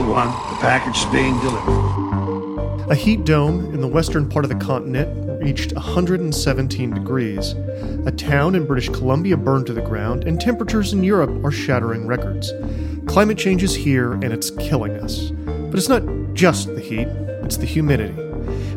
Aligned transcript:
One, 0.00 0.28
the 0.28 0.58
package 0.60 0.96
is 0.98 1.04
being 1.06 1.38
delivered. 1.40 2.90
A 2.90 2.94
heat 2.94 3.24
dome 3.24 3.72
in 3.74 3.80
the 3.80 3.86
western 3.86 4.28
part 4.28 4.44
of 4.44 4.48
the 4.48 4.56
continent 4.56 5.42
reached 5.42 5.72
117 5.74 6.90
degrees. 6.90 7.52
A 8.06 8.10
town 8.10 8.54
in 8.54 8.66
British 8.66 8.88
Columbia 8.88 9.36
burned 9.36 9.66
to 9.66 9.72
the 9.72 9.82
ground, 9.82 10.24
and 10.24 10.40
temperatures 10.40 10.92
in 10.92 11.04
Europe 11.04 11.44
are 11.44 11.52
shattering 11.52 12.06
records. 12.06 12.52
Climate 13.06 13.38
change 13.38 13.62
is 13.62 13.74
here 13.74 14.14
and 14.14 14.32
it's 14.32 14.50
killing 14.50 14.96
us. 15.00 15.30
But 15.30 15.78
it's 15.78 15.88
not 15.88 16.02
just 16.34 16.74
the 16.74 16.80
heat, 16.80 17.08
it's 17.44 17.58
the 17.58 17.66
humidity. 17.66 18.14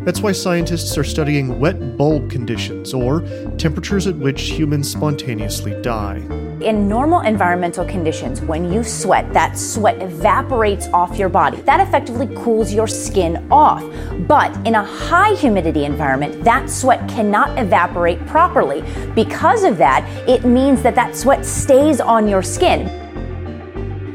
That's 0.06 0.22
why 0.22 0.34
scientists 0.34 0.98
are 0.98 1.04
studying 1.04 1.60
wet 1.60 1.98
bulb 1.98 2.30
conditions, 2.30 2.94
or 2.94 3.22
temperatures 3.58 4.08
at 4.08 4.18
which 4.18 4.42
humans 4.42 4.92
spontaneously 4.92 5.82
die. 5.82 6.22
In 6.64 6.88
normal 6.88 7.20
environmental 7.20 7.84
conditions, 7.84 8.40
when 8.40 8.72
you 8.72 8.86
sweat, 8.86 9.34
that 9.34 9.58
sweat 9.58 10.02
evaporates 10.02 10.88
off 10.94 11.18
your 11.18 11.28
body. 11.28 11.58
That 11.64 11.86
effectively 11.86 12.34
cools 12.38 12.74
your 12.74 12.88
skin 12.88 13.46
off. 13.52 13.84
But 14.30 14.56
in 14.66 14.76
a 14.76 14.84
high 14.84 15.34
humidity 15.34 15.84
environment, 15.84 16.42
that 16.46 16.70
sweat 16.70 17.06
cannot 17.10 17.60
evaporate 17.60 18.26
properly. 18.28 18.82
Because 19.14 19.66
of 19.66 19.78
that, 19.80 20.08
it 20.26 20.46
means 20.46 20.82
that 20.84 20.96
that 20.96 21.18
sweat 21.18 21.46
stays 21.46 22.00
on 22.00 22.30
your 22.30 22.42
skin. 22.42 22.88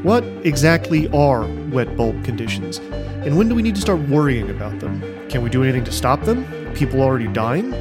What 0.01 0.23
exactly 0.43 1.07
are 1.09 1.45
wet 1.69 1.95
bulb 1.95 2.25
conditions? 2.25 2.79
And 2.79 3.37
when 3.37 3.47
do 3.47 3.53
we 3.53 3.61
need 3.61 3.75
to 3.75 3.81
start 3.81 3.99
worrying 4.09 4.49
about 4.49 4.79
them? 4.79 5.01
Can 5.29 5.43
we 5.43 5.51
do 5.51 5.61
anything 5.61 5.83
to 5.83 5.91
stop 5.91 6.23
them? 6.23 6.47
People 6.73 7.03
already 7.03 7.27
dying? 7.27 7.75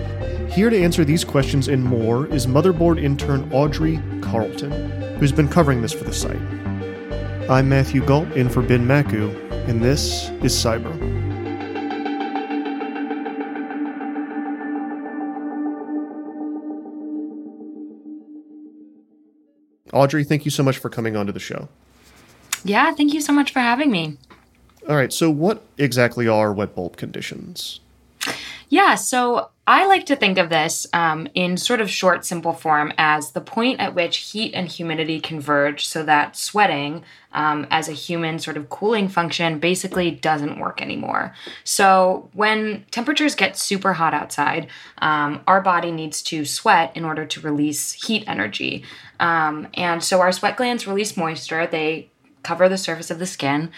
Here 0.50 0.70
to 0.70 0.82
answer 0.82 1.04
these 1.04 1.24
questions 1.24 1.68
and 1.68 1.84
more 1.84 2.26
is 2.26 2.46
Motherboard 2.46 3.02
intern 3.02 3.48
Audrey 3.52 4.00
Carleton, 4.22 4.72
who's 5.18 5.30
been 5.30 5.46
covering 5.46 5.82
this 5.82 5.92
for 5.92 6.04
the 6.04 6.12
site. 6.12 6.40
I'm 7.50 7.68
Matthew 7.68 8.04
Gault 8.04 8.30
in 8.32 8.48
for 8.48 8.62
Ben 8.62 8.86
Makuch, 8.86 9.68
and 9.68 9.82
this 9.82 10.30
is 10.42 10.54
Cyber. 10.54 10.94
Audrey, 19.92 20.24
thank 20.24 20.44
you 20.44 20.50
so 20.50 20.62
much 20.62 20.78
for 20.78 20.88
coming 20.88 21.14
onto 21.14 21.32
the 21.32 21.38
show. 21.40 21.68
Yeah, 22.64 22.92
thank 22.94 23.12
you 23.12 23.20
so 23.20 23.32
much 23.32 23.52
for 23.52 23.60
having 23.60 23.90
me. 23.90 24.16
All 24.88 24.96
right, 24.96 25.12
so 25.12 25.30
what 25.30 25.62
exactly 25.76 26.26
are 26.26 26.52
wet 26.52 26.74
bulb 26.74 26.96
conditions? 26.96 27.80
Yeah, 28.70 28.96
so 28.96 29.50
I 29.66 29.86
like 29.86 30.06
to 30.06 30.16
think 30.16 30.38
of 30.38 30.48
this 30.48 30.86
um, 30.92 31.28
in 31.34 31.56
sort 31.56 31.80
of 31.80 31.90
short, 31.90 32.24
simple 32.24 32.52
form 32.52 32.92
as 32.98 33.32
the 33.32 33.40
point 33.40 33.80
at 33.80 33.94
which 33.94 34.18
heat 34.18 34.52
and 34.54 34.68
humidity 34.68 35.20
converge 35.20 35.86
so 35.86 36.02
that 36.04 36.36
sweating 36.36 37.02
um, 37.32 37.66
as 37.70 37.88
a 37.88 37.92
human 37.92 38.38
sort 38.38 38.56
of 38.56 38.70
cooling 38.70 39.08
function 39.08 39.58
basically 39.58 40.10
doesn't 40.10 40.58
work 40.58 40.82
anymore. 40.82 41.34
So 41.64 42.28
when 42.32 42.84
temperatures 42.90 43.34
get 43.34 43.58
super 43.58 43.94
hot 43.94 44.14
outside, 44.14 44.68
um, 44.98 45.42
our 45.46 45.60
body 45.60 45.90
needs 45.90 46.22
to 46.22 46.44
sweat 46.44 46.96
in 46.96 47.04
order 47.04 47.24
to 47.26 47.40
release 47.40 47.92
heat 47.92 48.24
energy. 48.26 48.84
Um, 49.20 49.68
and 49.74 50.02
so 50.02 50.20
our 50.20 50.32
sweat 50.32 50.56
glands 50.56 50.86
release 50.86 51.16
moisture, 51.16 51.66
they 51.66 52.10
cover 52.42 52.68
the 52.68 52.78
surface 52.78 53.10
of 53.10 53.18
the 53.18 53.26
skin. 53.26 53.70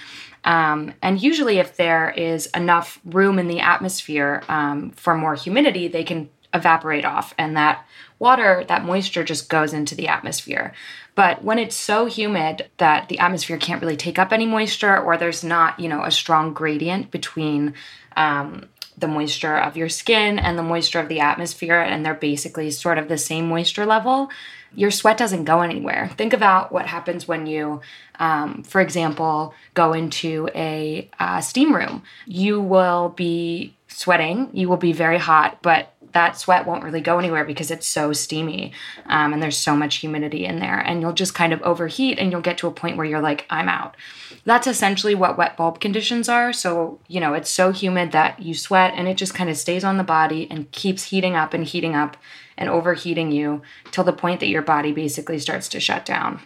Um, 0.44 0.94
and 1.02 1.20
usually, 1.20 1.58
if 1.58 1.76
there 1.76 2.10
is 2.10 2.46
enough 2.46 3.00
room 3.04 3.38
in 3.38 3.48
the 3.48 3.60
atmosphere 3.60 4.42
um, 4.48 4.90
for 4.92 5.14
more 5.14 5.34
humidity, 5.34 5.88
they 5.88 6.04
can 6.04 6.30
evaporate 6.52 7.04
off, 7.04 7.34
and 7.38 7.56
that 7.56 7.86
water, 8.18 8.64
that 8.68 8.84
moisture 8.84 9.22
just 9.22 9.48
goes 9.48 9.72
into 9.72 9.94
the 9.94 10.08
atmosphere. 10.08 10.72
But 11.14 11.44
when 11.44 11.58
it's 11.58 11.76
so 11.76 12.06
humid 12.06 12.68
that 12.78 13.08
the 13.08 13.18
atmosphere 13.18 13.58
can't 13.58 13.80
really 13.80 13.96
take 13.96 14.18
up 14.18 14.32
any 14.32 14.46
moisture, 14.46 14.98
or 14.98 15.16
there's 15.16 15.44
not, 15.44 15.78
you 15.78 15.88
know, 15.88 16.02
a 16.02 16.10
strong 16.10 16.52
gradient 16.52 17.10
between 17.10 17.74
um, 18.16 18.68
the 18.96 19.08
moisture 19.08 19.56
of 19.56 19.76
your 19.76 19.88
skin 19.88 20.38
and 20.38 20.58
the 20.58 20.62
moisture 20.62 21.00
of 21.00 21.08
the 21.08 21.20
atmosphere, 21.20 21.80
and 21.80 22.04
they're 22.04 22.14
basically 22.14 22.70
sort 22.70 22.98
of 22.98 23.08
the 23.08 23.18
same 23.18 23.48
moisture 23.48 23.86
level, 23.86 24.30
your 24.74 24.90
sweat 24.90 25.16
doesn't 25.16 25.44
go 25.44 25.60
anywhere. 25.60 26.10
Think 26.16 26.32
about 26.32 26.72
what 26.72 26.86
happens 26.86 27.26
when 27.26 27.46
you, 27.46 27.80
um, 28.18 28.62
for 28.62 28.80
example, 28.80 29.54
go 29.74 29.92
into 29.92 30.48
a 30.54 31.08
uh, 31.18 31.40
steam 31.40 31.74
room. 31.74 32.02
You 32.26 32.60
will 32.60 33.10
be 33.10 33.74
sweating, 33.88 34.50
you 34.52 34.68
will 34.68 34.76
be 34.76 34.92
very 34.92 35.18
hot, 35.18 35.58
but 35.62 35.92
that 36.12 36.38
sweat 36.38 36.66
won't 36.66 36.82
really 36.82 37.00
go 37.00 37.18
anywhere 37.18 37.44
because 37.44 37.70
it's 37.70 37.86
so 37.86 38.12
steamy 38.12 38.72
um, 39.06 39.32
and 39.32 39.42
there's 39.42 39.56
so 39.56 39.76
much 39.76 39.96
humidity 39.96 40.44
in 40.44 40.58
there. 40.58 40.78
And 40.78 41.00
you'll 41.00 41.12
just 41.12 41.34
kind 41.34 41.52
of 41.52 41.62
overheat 41.62 42.18
and 42.18 42.32
you'll 42.32 42.40
get 42.40 42.58
to 42.58 42.66
a 42.66 42.72
point 42.72 42.96
where 42.96 43.06
you're 43.06 43.20
like, 43.20 43.46
I'm 43.50 43.68
out. 43.68 43.96
That's 44.44 44.66
essentially 44.66 45.14
what 45.14 45.38
wet 45.38 45.56
bulb 45.56 45.80
conditions 45.80 46.28
are. 46.28 46.52
So, 46.52 46.98
you 47.06 47.20
know, 47.20 47.34
it's 47.34 47.50
so 47.50 47.72
humid 47.72 48.12
that 48.12 48.40
you 48.40 48.54
sweat 48.54 48.94
and 48.96 49.06
it 49.06 49.16
just 49.16 49.34
kind 49.34 49.50
of 49.50 49.56
stays 49.56 49.84
on 49.84 49.98
the 49.98 50.04
body 50.04 50.48
and 50.50 50.70
keeps 50.72 51.04
heating 51.04 51.36
up 51.36 51.54
and 51.54 51.64
heating 51.64 51.94
up 51.94 52.16
and 52.60 52.68
overheating 52.68 53.32
you 53.32 53.62
till 53.90 54.04
the 54.04 54.12
point 54.12 54.38
that 54.38 54.48
your 54.48 54.62
body 54.62 54.92
basically 54.92 55.40
starts 55.40 55.68
to 55.70 55.80
shut 55.80 56.04
down. 56.04 56.40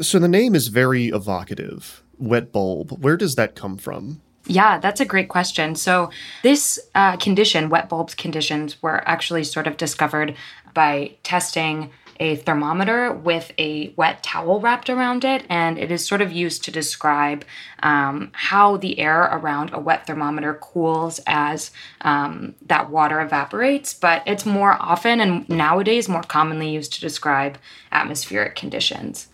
So 0.00 0.20
the 0.20 0.28
name 0.28 0.54
is 0.54 0.68
very 0.68 1.06
evocative. 1.08 2.04
Wet 2.18 2.52
bulb. 2.52 3.02
Where 3.02 3.16
does 3.16 3.34
that 3.34 3.56
come 3.56 3.76
from? 3.78 4.20
Yeah, 4.46 4.78
that's 4.78 5.00
a 5.00 5.04
great 5.04 5.28
question. 5.28 5.74
So, 5.74 6.10
this 6.42 6.78
uh, 6.94 7.16
condition, 7.18 7.68
wet 7.68 7.88
bulbs 7.88 8.14
conditions, 8.14 8.82
were 8.82 9.06
actually 9.08 9.44
sort 9.44 9.66
of 9.66 9.76
discovered 9.76 10.34
by 10.72 11.16
testing 11.22 11.90
a 12.20 12.36
thermometer 12.36 13.12
with 13.12 13.50
a 13.58 13.92
wet 13.96 14.22
towel 14.22 14.60
wrapped 14.60 14.90
around 14.90 15.24
it, 15.24 15.44
and 15.48 15.78
it 15.78 15.90
is 15.90 16.06
sort 16.06 16.20
of 16.20 16.30
used 16.30 16.62
to 16.64 16.70
describe 16.70 17.44
um, 17.82 18.30
how 18.32 18.76
the 18.76 18.98
air 18.98 19.22
around 19.22 19.70
a 19.72 19.80
wet 19.80 20.06
thermometer 20.06 20.54
cools 20.54 21.18
as 21.26 21.70
um, 22.02 22.54
that 22.66 22.90
water 22.90 23.20
evaporates. 23.20 23.94
But 23.94 24.22
it's 24.26 24.46
more 24.46 24.76
often 24.80 25.20
and 25.20 25.48
nowadays 25.48 26.08
more 26.08 26.22
commonly 26.22 26.70
used 26.70 26.92
to 26.92 27.00
describe 27.00 27.58
atmospheric 27.90 28.54
conditions. 28.54 29.28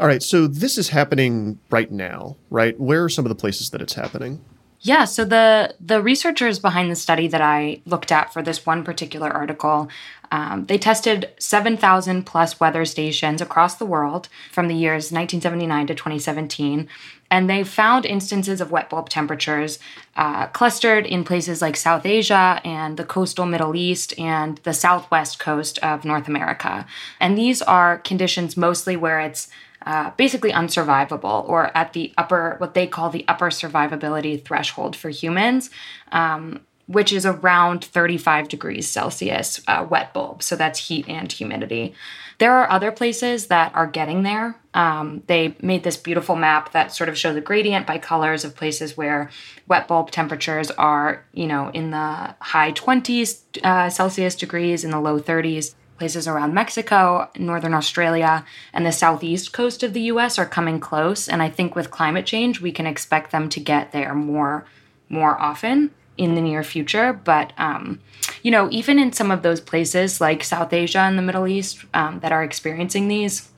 All 0.00 0.06
right, 0.06 0.22
so 0.22 0.46
this 0.46 0.78
is 0.78 0.88
happening 0.88 1.58
right 1.68 1.92
now, 1.92 2.38
right? 2.48 2.78
Where 2.80 3.04
are 3.04 3.10
some 3.10 3.26
of 3.26 3.28
the 3.28 3.34
places 3.34 3.68
that 3.70 3.82
it's 3.82 3.92
happening? 3.92 4.42
Yeah, 4.82 5.04
so 5.04 5.26
the 5.26 5.74
the 5.78 6.00
researchers 6.00 6.58
behind 6.58 6.90
the 6.90 6.96
study 6.96 7.28
that 7.28 7.42
I 7.42 7.82
looked 7.84 8.10
at 8.10 8.32
for 8.32 8.40
this 8.40 8.64
one 8.64 8.82
particular 8.82 9.28
article, 9.28 9.90
um, 10.30 10.66
they 10.66 10.78
tested 10.78 11.30
7,000 11.38 12.24
plus 12.24 12.60
weather 12.60 12.84
stations 12.84 13.40
across 13.40 13.74
the 13.74 13.84
world 13.84 14.28
from 14.50 14.68
the 14.68 14.74
years 14.74 15.12
1979 15.12 15.88
to 15.88 15.94
2017, 15.94 16.88
and 17.30 17.48
they 17.48 17.64
found 17.64 18.04
instances 18.04 18.60
of 18.60 18.70
wet 18.70 18.90
bulb 18.90 19.08
temperatures 19.08 19.78
uh, 20.16 20.46
clustered 20.48 21.06
in 21.06 21.24
places 21.24 21.62
like 21.62 21.76
South 21.76 22.06
Asia 22.06 22.60
and 22.64 22.96
the 22.96 23.04
coastal 23.04 23.46
Middle 23.46 23.74
East 23.74 24.18
and 24.18 24.58
the 24.58 24.74
southwest 24.74 25.38
coast 25.38 25.78
of 25.78 26.04
North 26.04 26.28
America. 26.28 26.86
And 27.18 27.36
these 27.36 27.62
are 27.62 27.98
conditions 27.98 28.56
mostly 28.56 28.96
where 28.96 29.20
it's 29.20 29.48
uh, 29.86 30.10
basically 30.16 30.52
unsurvivable 30.52 31.48
or 31.48 31.74
at 31.76 31.92
the 31.94 32.12
upper, 32.18 32.56
what 32.58 32.74
they 32.74 32.86
call 32.86 33.10
the 33.10 33.24
upper 33.26 33.48
survivability 33.48 34.44
threshold 34.44 34.94
for 34.94 35.08
humans, 35.08 35.70
um, 36.12 36.60
which 36.90 37.12
is 37.12 37.24
around 37.24 37.84
35 37.84 38.48
degrees 38.48 38.88
Celsius 38.88 39.60
uh, 39.68 39.86
wet 39.88 40.12
bulb. 40.12 40.42
So 40.42 40.56
that's 40.56 40.88
heat 40.88 41.08
and 41.08 41.30
humidity. 41.30 41.94
There 42.38 42.52
are 42.52 42.68
other 42.68 42.90
places 42.90 43.46
that 43.46 43.72
are 43.76 43.86
getting 43.86 44.24
there. 44.24 44.56
Um, 44.74 45.22
they 45.28 45.54
made 45.62 45.84
this 45.84 45.96
beautiful 45.96 46.34
map 46.34 46.72
that 46.72 46.92
sort 46.92 47.08
of 47.08 47.16
shows 47.16 47.36
the 47.36 47.40
gradient 47.40 47.86
by 47.86 47.98
colors 47.98 48.44
of 48.44 48.56
places 48.56 48.96
where 48.96 49.30
wet 49.68 49.86
bulb 49.86 50.10
temperatures 50.10 50.72
are, 50.72 51.24
you 51.32 51.46
know, 51.46 51.70
in 51.70 51.92
the 51.92 52.34
high 52.40 52.72
20s 52.72 53.42
uh, 53.62 53.88
Celsius 53.88 54.34
degrees, 54.34 54.82
in 54.82 54.90
the 54.90 55.00
low 55.00 55.20
30s 55.20 55.76
places 55.96 56.26
around 56.26 56.54
Mexico, 56.54 57.30
northern 57.38 57.74
Australia, 57.74 58.44
and 58.72 58.84
the 58.84 58.90
southeast 58.90 59.52
coast 59.52 59.84
of 59.84 59.92
the 59.92 60.02
US 60.02 60.40
are 60.40 60.46
coming 60.46 60.80
close. 60.80 61.28
And 61.28 61.40
I 61.40 61.50
think 61.50 61.76
with 61.76 61.92
climate 61.92 62.26
change, 62.26 62.60
we 62.60 62.72
can 62.72 62.86
expect 62.86 63.30
them 63.30 63.48
to 63.50 63.60
get 63.60 63.92
there 63.92 64.12
more, 64.12 64.64
more 65.08 65.40
often 65.40 65.92
in 66.16 66.34
the 66.34 66.40
near 66.40 66.62
future. 66.62 67.12
But, 67.12 67.52
um, 67.58 68.00
you 68.42 68.50
know, 68.50 68.68
even 68.70 68.98
in 68.98 69.12
some 69.12 69.30
of 69.30 69.42
those 69.42 69.60
places 69.60 70.20
like 70.20 70.44
South 70.44 70.72
Asia 70.72 71.00
and 71.00 71.18
the 71.18 71.22
Middle 71.22 71.46
East 71.46 71.84
um, 71.94 72.20
that 72.20 72.32
are 72.32 72.42
experiencing 72.42 73.08
these, 73.08 73.48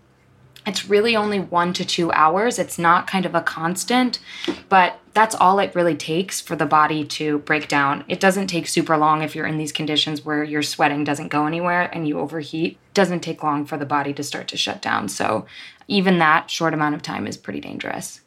it's 0.64 0.88
really 0.88 1.16
only 1.16 1.40
one 1.40 1.72
to 1.72 1.84
two 1.84 2.12
hours. 2.12 2.58
It's 2.58 2.78
not 2.78 3.08
kind 3.08 3.26
of 3.26 3.34
a 3.34 3.40
constant, 3.40 4.20
but 4.69 5.00
that's 5.12 5.34
all 5.34 5.58
it 5.58 5.75
really 5.75 5.96
takes 5.96 6.40
for 6.40 6.54
the 6.54 6.66
body 6.66 7.04
to 7.04 7.38
break 7.40 7.66
down. 7.66 8.04
It 8.06 8.20
doesn't 8.20 8.46
take 8.46 8.69
super 8.69 8.96
long 8.96 9.22
if 9.22 9.34
you're 9.34 9.46
in 9.46 9.58
these 9.58 9.72
conditions 9.72 10.25
where 10.25 10.44
your 10.44 10.62
sweating 10.62 11.02
doesn't 11.02 11.28
go 11.28 11.46
anywhere 11.46 11.90
and 11.93 12.06
you 12.06 12.20
overheat. 12.20 12.72
It 12.72 12.94
doesn't 12.94 13.20
take 13.20 13.43
long 13.43 13.66
for 13.66 13.76
the 13.76 13.87
body 13.87 14.12
to 14.14 14.22
start 14.22 14.46
to 14.49 14.56
shut 14.56 14.81
down. 14.81 15.08
So 15.08 15.46
even 15.88 16.19
that 16.19 16.49
short 16.49 16.75
amount 16.75 16.94
of 16.94 17.02
time 17.02 17.26
is 17.26 17.37
pretty 17.37 17.60
dangerous. 17.60 18.20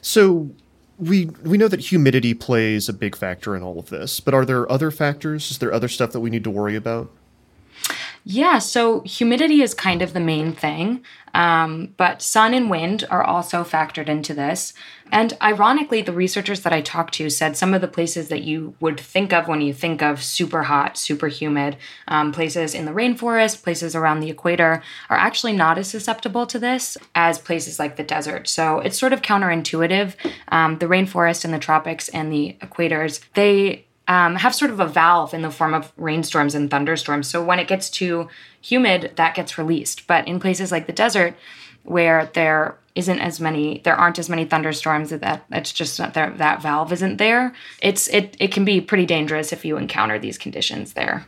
So 0.00 0.50
we 1.00 1.26
we 1.42 1.56
know 1.56 1.68
that 1.68 1.80
humidity 1.80 2.34
plays 2.34 2.88
a 2.88 2.92
big 2.92 3.16
factor 3.16 3.56
in 3.56 3.62
all 3.62 3.78
of 3.78 3.88
this, 3.88 4.20
but 4.20 4.34
are 4.34 4.44
there 4.44 4.70
other 4.70 4.90
factors? 4.90 5.50
Is 5.50 5.58
there 5.58 5.72
other 5.72 5.88
stuff 5.88 6.12
that 6.12 6.20
we 6.20 6.30
need 6.30 6.44
to 6.44 6.50
worry 6.50 6.76
about? 6.76 7.10
Yeah, 8.24 8.58
so 8.58 9.00
humidity 9.00 9.62
is 9.62 9.72
kind 9.72 10.02
of 10.02 10.12
the 10.12 10.20
main 10.20 10.52
thing, 10.52 11.02
um, 11.32 11.94
but 11.96 12.20
sun 12.20 12.52
and 12.52 12.68
wind 12.68 13.06
are 13.10 13.24
also 13.24 13.64
factored 13.64 14.08
into 14.08 14.34
this. 14.34 14.74
And 15.10 15.36
ironically, 15.42 16.02
the 16.02 16.12
researchers 16.12 16.60
that 16.60 16.72
I 16.72 16.82
talked 16.82 17.14
to 17.14 17.30
said 17.30 17.56
some 17.56 17.72
of 17.72 17.80
the 17.80 17.88
places 17.88 18.28
that 18.28 18.42
you 18.42 18.74
would 18.78 19.00
think 19.00 19.32
of 19.32 19.48
when 19.48 19.62
you 19.62 19.72
think 19.72 20.02
of 20.02 20.22
super 20.22 20.64
hot, 20.64 20.98
super 20.98 21.28
humid, 21.28 21.78
um, 22.08 22.30
places 22.30 22.74
in 22.74 22.84
the 22.84 22.92
rainforest, 22.92 23.62
places 23.62 23.96
around 23.96 24.20
the 24.20 24.30
equator, 24.30 24.82
are 25.08 25.16
actually 25.16 25.54
not 25.54 25.78
as 25.78 25.88
susceptible 25.88 26.46
to 26.46 26.58
this 26.58 26.98
as 27.14 27.38
places 27.38 27.78
like 27.78 27.96
the 27.96 28.04
desert. 28.04 28.48
So 28.48 28.80
it's 28.80 28.98
sort 28.98 29.14
of 29.14 29.22
counterintuitive. 29.22 30.14
Um, 30.48 30.78
the 30.78 30.86
rainforest 30.86 31.44
and 31.44 31.54
the 31.54 31.58
tropics 31.58 32.08
and 32.10 32.30
the 32.30 32.56
equators, 32.60 33.20
they 33.34 33.86
um, 34.10 34.34
have 34.34 34.56
sort 34.56 34.72
of 34.72 34.80
a 34.80 34.86
valve 34.86 35.32
in 35.32 35.42
the 35.42 35.52
form 35.52 35.72
of 35.72 35.92
rainstorms 35.96 36.56
and 36.56 36.68
thunderstorms. 36.68 37.28
So 37.28 37.44
when 37.44 37.60
it 37.60 37.68
gets 37.68 37.88
too 37.88 38.28
humid, 38.60 39.12
that 39.14 39.36
gets 39.36 39.56
released. 39.56 40.08
But 40.08 40.26
in 40.26 40.40
places 40.40 40.72
like 40.72 40.88
the 40.88 40.92
desert, 40.92 41.36
where 41.84 42.28
there 42.34 42.76
isn't 42.96 43.20
as 43.20 43.38
many, 43.38 43.80
there 43.84 43.94
aren't 43.94 44.18
as 44.18 44.28
many 44.28 44.44
thunderstorms 44.44 45.10
that 45.10 45.44
it's 45.52 45.72
just 45.72 46.00
not 46.00 46.14
there, 46.14 46.30
that 46.30 46.60
valve 46.60 46.92
isn't 46.92 47.18
there. 47.18 47.54
It's 47.80 48.08
it 48.08 48.36
it 48.40 48.50
can 48.50 48.64
be 48.64 48.80
pretty 48.80 49.06
dangerous 49.06 49.52
if 49.52 49.64
you 49.64 49.76
encounter 49.76 50.18
these 50.18 50.38
conditions 50.38 50.94
there. 50.94 51.26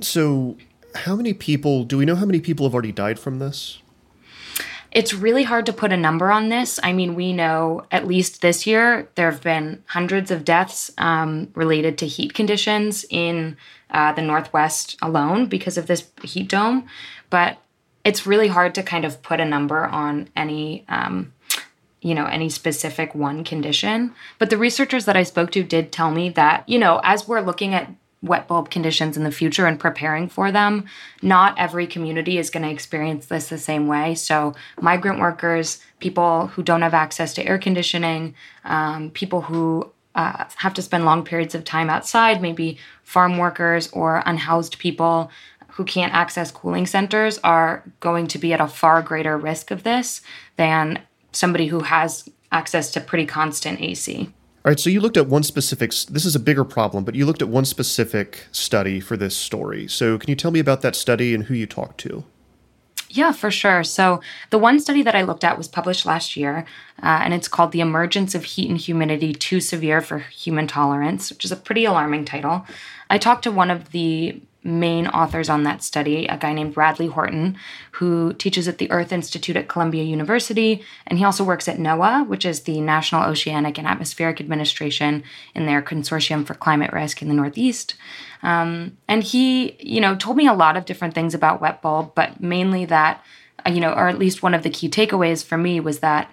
So, 0.00 0.56
how 0.96 1.14
many 1.14 1.34
people 1.34 1.84
do 1.84 1.98
we 1.98 2.04
know? 2.04 2.16
How 2.16 2.26
many 2.26 2.40
people 2.40 2.66
have 2.66 2.74
already 2.74 2.90
died 2.90 3.20
from 3.20 3.38
this? 3.38 3.80
It's 4.96 5.12
really 5.12 5.42
hard 5.42 5.66
to 5.66 5.74
put 5.74 5.92
a 5.92 5.96
number 5.96 6.30
on 6.30 6.48
this. 6.48 6.80
I 6.82 6.94
mean, 6.94 7.14
we 7.14 7.34
know 7.34 7.84
at 7.90 8.06
least 8.06 8.40
this 8.40 8.66
year 8.66 9.10
there 9.14 9.30
have 9.30 9.42
been 9.42 9.84
hundreds 9.88 10.30
of 10.30 10.42
deaths 10.42 10.90
um, 10.96 11.48
related 11.54 11.98
to 11.98 12.06
heat 12.06 12.32
conditions 12.32 13.04
in 13.10 13.58
uh, 13.90 14.14
the 14.14 14.22
Northwest 14.22 14.96
alone 15.02 15.48
because 15.48 15.76
of 15.76 15.86
this 15.86 16.08
heat 16.22 16.48
dome. 16.48 16.86
But 17.28 17.58
it's 18.06 18.26
really 18.26 18.48
hard 18.48 18.74
to 18.76 18.82
kind 18.82 19.04
of 19.04 19.20
put 19.20 19.38
a 19.38 19.44
number 19.44 19.84
on 19.84 20.30
any. 20.34 20.86
Um, 20.88 21.34
you 22.00 22.14
know, 22.14 22.26
any 22.26 22.48
specific 22.48 23.16
one 23.16 23.42
condition. 23.42 24.14
But 24.38 24.48
the 24.48 24.58
researchers 24.58 25.06
that 25.06 25.16
I 25.16 25.24
spoke 25.24 25.50
to 25.52 25.64
did 25.64 25.90
tell 25.90 26.12
me 26.12 26.28
that, 26.30 26.68
you 26.68 26.78
know, 26.78 27.00
as 27.02 27.26
we're 27.26 27.40
looking 27.40 27.74
at 27.74 27.90
wet 28.26 28.48
bulb 28.48 28.70
conditions 28.70 29.16
in 29.16 29.24
the 29.24 29.30
future 29.30 29.66
and 29.66 29.78
preparing 29.78 30.28
for 30.28 30.52
them. 30.52 30.84
Not 31.22 31.58
every 31.58 31.86
community 31.86 32.38
is 32.38 32.50
going 32.50 32.62
to 32.62 32.70
experience 32.70 33.26
this 33.26 33.48
the 33.48 33.58
same 33.58 33.86
way. 33.86 34.14
So, 34.14 34.54
migrant 34.80 35.20
workers, 35.20 35.80
people 36.00 36.48
who 36.48 36.62
don't 36.62 36.82
have 36.82 36.94
access 36.94 37.34
to 37.34 37.46
air 37.46 37.58
conditioning, 37.58 38.34
um, 38.64 39.10
people 39.10 39.42
who 39.42 39.90
uh, 40.14 40.44
have 40.56 40.74
to 40.74 40.82
spend 40.82 41.04
long 41.04 41.24
periods 41.24 41.54
of 41.54 41.64
time 41.64 41.90
outside, 41.90 42.40
maybe 42.40 42.78
farm 43.02 43.36
workers 43.36 43.88
or 43.92 44.22
unhoused 44.26 44.78
people 44.78 45.30
who 45.68 45.84
can't 45.84 46.14
access 46.14 46.50
cooling 46.50 46.86
centers 46.86 47.38
are 47.44 47.84
going 48.00 48.26
to 48.26 48.38
be 48.38 48.54
at 48.54 48.60
a 48.62 48.66
far 48.66 49.02
greater 49.02 49.36
risk 49.36 49.70
of 49.70 49.82
this 49.82 50.22
than 50.56 50.98
somebody 51.32 51.66
who 51.66 51.80
has 51.80 52.28
access 52.50 52.90
to 52.90 53.00
pretty 53.00 53.26
constant 53.26 53.78
AC. 53.80 54.32
All 54.66 54.70
right, 54.70 54.80
so 54.80 54.90
you 54.90 55.00
looked 55.00 55.16
at 55.16 55.28
one 55.28 55.44
specific, 55.44 55.92
this 56.10 56.24
is 56.24 56.34
a 56.34 56.40
bigger 56.40 56.64
problem, 56.64 57.04
but 57.04 57.14
you 57.14 57.24
looked 57.24 57.40
at 57.40 57.48
one 57.48 57.64
specific 57.64 58.48
study 58.50 58.98
for 58.98 59.16
this 59.16 59.36
story. 59.36 59.86
So 59.86 60.18
can 60.18 60.28
you 60.28 60.34
tell 60.34 60.50
me 60.50 60.58
about 60.58 60.82
that 60.82 60.96
study 60.96 61.36
and 61.36 61.44
who 61.44 61.54
you 61.54 61.66
talked 61.66 61.98
to? 61.98 62.24
Yeah, 63.08 63.30
for 63.30 63.52
sure. 63.52 63.84
So, 63.84 64.20
the 64.50 64.58
one 64.58 64.80
study 64.80 65.02
that 65.04 65.14
I 65.14 65.22
looked 65.22 65.44
at 65.44 65.56
was 65.56 65.68
published 65.68 66.04
last 66.04 66.36
year, 66.36 66.66
uh, 67.00 67.20
and 67.22 67.32
it's 67.32 67.46
called 67.46 67.70
The 67.70 67.80
Emergence 67.80 68.34
of 68.34 68.42
Heat 68.42 68.68
and 68.68 68.76
Humidity 68.76 69.32
Too 69.32 69.60
Severe 69.60 70.00
for 70.00 70.18
Human 70.18 70.66
Tolerance, 70.66 71.30
which 71.30 71.44
is 71.44 71.52
a 71.52 71.56
pretty 71.56 71.84
alarming 71.84 72.24
title. 72.24 72.66
I 73.08 73.18
talked 73.18 73.44
to 73.44 73.52
one 73.52 73.70
of 73.70 73.92
the 73.92 74.42
main 74.66 75.06
authors 75.06 75.48
on 75.48 75.62
that 75.62 75.82
study, 75.82 76.26
a 76.26 76.36
guy 76.36 76.52
named 76.52 76.76
Radley 76.76 77.06
Horton, 77.06 77.56
who 77.92 78.34
teaches 78.34 78.66
at 78.66 78.78
the 78.78 78.90
Earth 78.90 79.12
Institute 79.12 79.56
at 79.56 79.68
Columbia 79.68 80.02
University. 80.02 80.82
And 81.06 81.18
he 81.18 81.24
also 81.24 81.44
works 81.44 81.68
at 81.68 81.78
NOAA, 81.78 82.26
which 82.26 82.44
is 82.44 82.60
the 82.60 82.80
National 82.80 83.22
Oceanic 83.24 83.78
and 83.78 83.86
Atmospheric 83.86 84.40
Administration 84.40 85.22
in 85.54 85.66
their 85.66 85.80
Consortium 85.80 86.46
for 86.46 86.54
Climate 86.54 86.92
Risk 86.92 87.22
in 87.22 87.28
the 87.28 87.34
Northeast. 87.34 87.94
Um, 88.42 88.96
and 89.08 89.22
he, 89.22 89.76
you 89.80 90.00
know, 90.00 90.16
told 90.16 90.36
me 90.36 90.46
a 90.46 90.52
lot 90.52 90.76
of 90.76 90.84
different 90.84 91.14
things 91.14 91.34
about 91.34 91.60
wet 91.60 91.80
bulb, 91.80 92.14
but 92.14 92.40
mainly 92.40 92.84
that, 92.86 93.24
uh, 93.64 93.70
you 93.70 93.80
know, 93.80 93.92
or 93.92 94.08
at 94.08 94.18
least 94.18 94.42
one 94.42 94.54
of 94.54 94.62
the 94.62 94.70
key 94.70 94.88
takeaways 94.88 95.44
for 95.44 95.56
me 95.56 95.80
was 95.80 96.00
that 96.00 96.30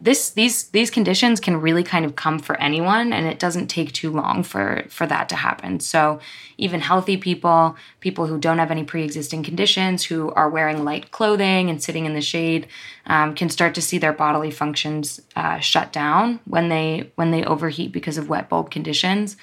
this 0.00 0.30
these 0.30 0.68
these 0.68 0.90
conditions 0.90 1.40
can 1.40 1.60
really 1.60 1.84
kind 1.84 2.06
of 2.06 2.16
come 2.16 2.38
for 2.38 2.58
anyone 2.58 3.12
and 3.12 3.26
it 3.26 3.38
doesn't 3.38 3.66
take 3.66 3.92
too 3.92 4.10
long 4.10 4.42
for 4.42 4.84
for 4.88 5.06
that 5.06 5.28
to 5.28 5.36
happen. 5.36 5.78
So 5.78 6.20
even 6.56 6.80
healthy 6.80 7.18
people 7.18 7.76
people 8.00 8.26
who 8.26 8.38
don't 8.38 8.58
have 8.58 8.70
any 8.70 8.82
pre-existing 8.82 9.42
conditions 9.42 10.04
who 10.04 10.30
are 10.32 10.48
wearing 10.48 10.84
light 10.84 11.10
clothing 11.10 11.68
and 11.68 11.82
sitting 11.82 12.06
in 12.06 12.14
the 12.14 12.22
shade 12.22 12.66
um, 13.06 13.34
can 13.34 13.50
start 13.50 13.74
to 13.74 13.82
see 13.82 13.98
their 13.98 14.14
bodily 14.14 14.50
functions 14.50 15.20
uh, 15.36 15.58
shut 15.58 15.92
down 15.92 16.40
when 16.46 16.70
they 16.70 17.10
when 17.16 17.30
they 17.30 17.44
overheat 17.44 17.92
because 17.92 18.16
of 18.16 18.28
wet 18.28 18.48
bulb 18.48 18.70
conditions. 18.70 19.36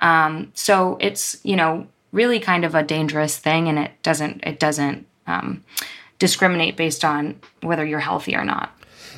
Um, 0.00 0.52
so 0.54 0.96
it's 1.00 1.38
you 1.42 1.56
know 1.56 1.88
really 2.12 2.38
kind 2.38 2.64
of 2.64 2.76
a 2.76 2.84
dangerous 2.84 3.36
thing 3.36 3.68
and 3.68 3.80
it 3.80 3.90
doesn't 4.02 4.44
it 4.44 4.60
doesn't 4.60 5.06
um, 5.26 5.64
discriminate 6.20 6.76
based 6.76 7.04
on 7.04 7.40
whether 7.62 7.84
you're 7.84 7.98
healthy 7.98 8.36
or 8.36 8.44
not 8.44 8.73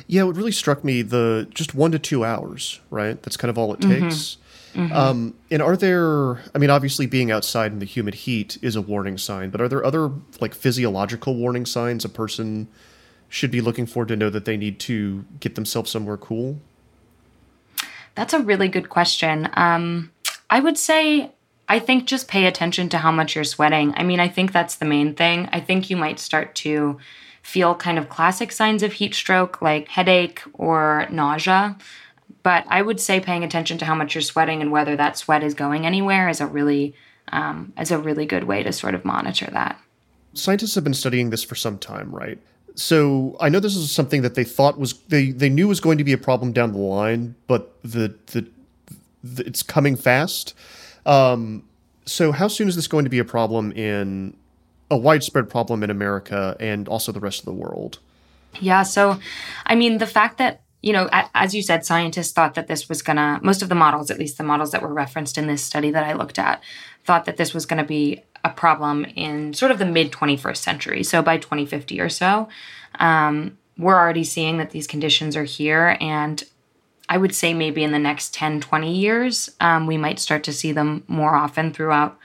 yeah, 0.07 0.23
what 0.23 0.35
really 0.35 0.51
struck 0.51 0.83
me 0.83 1.01
the 1.01 1.47
just 1.53 1.75
one 1.75 1.91
to 1.91 1.99
two 1.99 2.23
hours, 2.23 2.79
right? 2.89 3.21
That's 3.21 3.37
kind 3.37 3.49
of 3.49 3.57
all 3.57 3.73
it 3.73 3.81
mm-hmm. 3.81 4.07
takes. 4.07 4.37
Mm-hmm. 4.73 4.93
Um, 4.93 5.33
and 5.51 5.61
are 5.61 5.75
there? 5.75 6.41
I 6.53 6.57
mean, 6.57 6.69
obviously, 6.69 7.05
being 7.05 7.31
outside 7.31 7.71
in 7.71 7.79
the 7.79 7.85
humid 7.85 8.13
heat 8.13 8.57
is 8.61 8.75
a 8.75 8.81
warning 8.81 9.17
sign, 9.17 9.49
but 9.49 9.59
are 9.59 9.67
there 9.67 9.83
other 9.83 10.11
like 10.39 10.53
physiological 10.53 11.35
warning 11.35 11.65
signs 11.65 12.05
a 12.05 12.09
person 12.09 12.67
should 13.29 13.51
be 13.51 13.59
looking 13.59 13.85
for 13.85 14.05
to 14.05 14.15
know 14.15 14.29
that 14.29 14.45
they 14.45 14.55
need 14.55 14.79
to 14.79 15.25
get 15.39 15.55
themselves 15.55 15.91
somewhere 15.91 16.17
cool? 16.17 16.59
That's 18.15 18.33
a 18.33 18.39
really 18.39 18.67
good 18.67 18.89
question. 18.89 19.49
Um, 19.53 20.11
I 20.49 20.59
would 20.59 20.77
say 20.77 21.31
I 21.67 21.79
think 21.79 22.05
just 22.05 22.27
pay 22.27 22.45
attention 22.45 22.89
to 22.89 22.97
how 22.97 23.11
much 23.11 23.35
you're 23.35 23.43
sweating. 23.43 23.93
I 23.97 24.03
mean, 24.03 24.19
I 24.19 24.29
think 24.29 24.53
that's 24.53 24.75
the 24.75 24.85
main 24.85 25.15
thing. 25.15 25.49
I 25.51 25.59
think 25.59 25.89
you 25.89 25.97
might 25.97 26.19
start 26.19 26.55
to 26.55 26.97
feel 27.47 27.73
kind 27.73 27.97
of 27.97 28.09
classic 28.09 28.51
signs 28.51 28.83
of 28.83 28.91
heat 28.91 29.15
stroke 29.15 29.61
like 29.61 29.87
headache 29.87 30.43
or 30.51 31.07
nausea. 31.09 31.77
But 32.43 32.65
I 32.67 32.81
would 32.81 32.99
say 32.99 33.21
paying 33.21 33.45
attention 33.45 33.77
to 33.77 33.85
how 33.85 33.95
much 33.95 34.13
you're 34.13 34.21
sweating 34.21 34.61
and 34.61 34.69
whether 34.69 34.97
that 34.97 35.17
sweat 35.17 35.43
is 35.43 35.53
going 35.53 35.85
anywhere 35.85 36.27
is 36.27 36.41
a 36.41 36.45
really 36.45 36.93
um, 37.29 37.71
is 37.79 37.89
a 37.89 37.97
really 37.97 38.25
good 38.25 38.43
way 38.43 38.63
to 38.63 38.73
sort 38.73 38.95
of 38.95 39.05
monitor 39.05 39.49
that. 39.51 39.79
Scientists 40.33 40.75
have 40.75 40.83
been 40.83 40.93
studying 40.93 41.29
this 41.29 41.41
for 41.41 41.55
some 41.55 41.77
time, 41.77 42.13
right? 42.13 42.37
So 42.75 43.37
I 43.39 43.47
know 43.47 43.61
this 43.61 43.77
is 43.77 43.91
something 43.91 44.23
that 44.23 44.35
they 44.35 44.43
thought 44.43 44.77
was 44.77 44.99
they 45.07 45.31
they 45.31 45.49
knew 45.49 45.69
was 45.69 45.79
going 45.79 45.97
to 45.99 46.03
be 46.03 46.13
a 46.13 46.17
problem 46.17 46.51
down 46.51 46.73
the 46.73 46.79
line, 46.79 47.35
but 47.47 47.81
the 47.81 48.13
the, 48.27 48.45
the 49.23 49.47
it's 49.47 49.63
coming 49.63 49.95
fast. 49.95 50.53
Um, 51.05 51.63
so 52.05 52.33
how 52.33 52.49
soon 52.49 52.67
is 52.67 52.75
this 52.75 52.87
going 52.87 53.05
to 53.05 53.09
be 53.09 53.19
a 53.19 53.25
problem 53.25 53.71
in 53.71 54.35
a 54.89 54.97
widespread 54.97 55.49
problem 55.49 55.83
in 55.83 55.89
America 55.89 56.55
and 56.59 56.87
also 56.87 57.11
the 57.11 57.19
rest 57.19 57.39
of 57.39 57.45
the 57.45 57.53
world. 57.53 57.99
Yeah. 58.59 58.83
So, 58.83 59.19
I 59.65 59.75
mean, 59.75 59.97
the 59.97 60.07
fact 60.07 60.37
that, 60.37 60.61
you 60.81 60.93
know, 60.93 61.09
as 61.11 61.53
you 61.53 61.61
said, 61.61 61.85
scientists 61.85 62.31
thought 62.31 62.55
that 62.55 62.67
this 62.67 62.87
was 62.87 63.01
going 63.01 63.17
to, 63.17 63.39
most 63.43 63.61
of 63.61 63.69
the 63.69 63.75
models, 63.75 64.09
at 64.09 64.19
least 64.19 64.37
the 64.37 64.43
models 64.43 64.71
that 64.71 64.81
were 64.81 64.93
referenced 64.93 65.37
in 65.37 65.47
this 65.47 65.63
study 65.63 65.91
that 65.91 66.03
I 66.03 66.13
looked 66.13 66.39
at, 66.39 66.63
thought 67.03 67.25
that 67.25 67.37
this 67.37 67.53
was 67.53 67.65
going 67.65 67.81
to 67.81 67.87
be 67.87 68.23
a 68.43 68.49
problem 68.49 69.05
in 69.15 69.53
sort 69.53 69.71
of 69.71 69.79
the 69.79 69.85
mid 69.85 70.11
21st 70.11 70.57
century. 70.57 71.03
So 71.03 71.21
by 71.21 71.37
2050 71.37 71.99
or 71.99 72.09
so, 72.09 72.47
um, 72.99 73.57
we're 73.77 73.97
already 73.97 74.23
seeing 74.23 74.57
that 74.57 74.71
these 74.71 74.87
conditions 74.87 75.35
are 75.35 75.43
here. 75.43 75.97
And 75.99 76.43
I 77.09 77.17
would 77.17 77.33
say 77.33 77.53
maybe 77.53 77.83
in 77.83 77.91
the 77.91 77.99
next 77.99 78.33
10, 78.33 78.61
20 78.61 78.95
years, 78.95 79.49
um, 79.59 79.87
we 79.87 79.97
might 79.97 80.19
start 80.19 80.43
to 80.45 80.53
see 80.53 80.71
them 80.71 81.03
more 81.07 81.35
often 81.35 81.73
throughout 81.73 82.17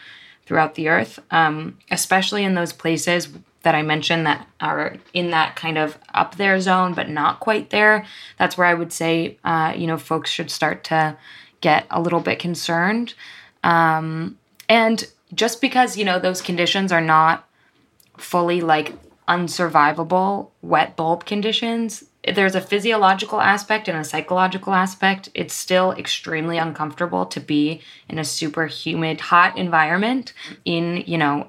throughout 0.47 0.75
the 0.75 0.89
earth, 0.89 1.19
um, 1.31 1.79
especially 1.91 2.45
in 2.45 2.55
those 2.55 2.73
places 2.73 3.29
that 3.63 3.75
I 3.75 3.83
mentioned 3.83 4.27
that 4.27 4.47
are 4.61 4.97
in 5.13 5.31
that 5.31 5.57
kind 5.57 5.79
of 5.79 5.97
up 6.15 6.37
there 6.37 6.61
zone, 6.61 6.95
but 6.95 7.09
not 7.09 7.41
quite 7.41 7.71
there. 7.71 8.05
That's 8.39 8.59
where 8.59 8.67
I 8.67 8.75
would 8.75 8.93
say, 8.93 9.39
uh, 9.45 9.73
you 9.77 9.87
know, 9.87 9.97
folks 9.97 10.31
should 10.31 10.51
start 10.51 10.85
to 10.85 11.17
get 11.61 11.87
a 11.91 12.01
little 12.01 12.21
bit 12.21 12.39
concerned. 12.39 13.15
Um, 13.63 14.39
and 14.69 15.07
just 15.33 15.61
because, 15.61 15.97
you 15.97 16.05
know, 16.05 16.19
those 16.19 16.43
conditions 16.43 16.91
are 16.93 17.01
not 17.01 17.49
fully 18.19 18.61
like 18.61 18.95
unsurvivable 19.29 20.51
wet 20.61 20.97
bulb 20.97 21.25
conditions, 21.25 22.05
there's 22.25 22.55
a 22.55 22.61
physiological 22.61 23.41
aspect 23.41 23.89
and 23.89 23.99
a 23.99 24.05
psychological 24.05 24.73
aspect. 24.73 25.29
It's 25.35 25.55
still 25.55 25.93
extremely 25.93 26.57
uncomfortable 26.57 27.27
to 27.27 27.41
be 27.41 27.81
in 28.09 28.19
a 28.19 28.25
super 28.25 28.67
humid, 28.67 29.21
hot 29.21 29.59
environment 29.59 30.33
in, 30.65 31.03
you 31.07 31.19
know, 31.19 31.49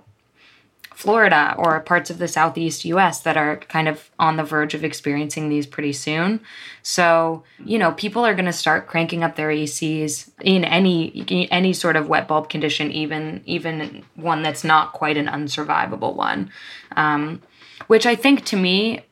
Florida 0.95 1.55
or 1.57 1.79
parts 1.81 2.09
of 2.09 2.17
the 2.17 2.27
southeast 2.27 2.85
US 2.85 3.19
that 3.21 3.35
are 3.35 3.57
kind 3.57 3.87
of 3.87 4.09
on 4.19 4.37
the 4.37 4.43
verge 4.43 4.73
of 4.73 4.83
experiencing 4.83 5.49
these 5.49 5.65
pretty 5.65 5.93
soon. 5.93 6.39
So, 6.81 7.43
you 7.65 7.77
know, 7.77 7.91
people 7.91 8.25
are 8.25 8.33
going 8.33 8.45
to 8.45 8.53
start 8.53 8.87
cranking 8.87 9.23
up 9.23 9.35
their 9.35 9.49
ACs 9.49 10.29
in 10.41 10.63
any 10.63 11.47
any 11.51 11.73
sort 11.73 11.95
of 11.95 12.07
wet 12.07 12.27
bulb 12.27 12.49
condition, 12.49 12.91
even 12.91 13.41
even 13.45 14.03
one 14.15 14.43
that's 14.43 14.63
not 14.63 14.93
quite 14.93 15.17
an 15.17 15.27
unsurvivable 15.27 16.15
one. 16.15 16.51
Um, 16.95 17.41
which 17.87 18.05
I 18.05 18.15
think 18.15 18.45
to 18.45 18.55
me 18.55 19.03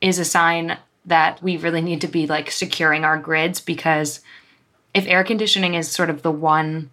is 0.00 0.18
a 0.18 0.24
sign 0.24 0.78
that 1.06 1.42
we 1.42 1.56
really 1.56 1.80
need 1.80 2.00
to 2.00 2.08
be 2.08 2.26
like 2.26 2.50
securing 2.50 3.04
our 3.04 3.16
grids 3.16 3.60
because 3.60 4.20
if 4.92 5.06
air 5.06 5.24
conditioning 5.24 5.74
is 5.74 5.90
sort 5.90 6.10
of 6.10 6.22
the 6.22 6.30
one 6.30 6.90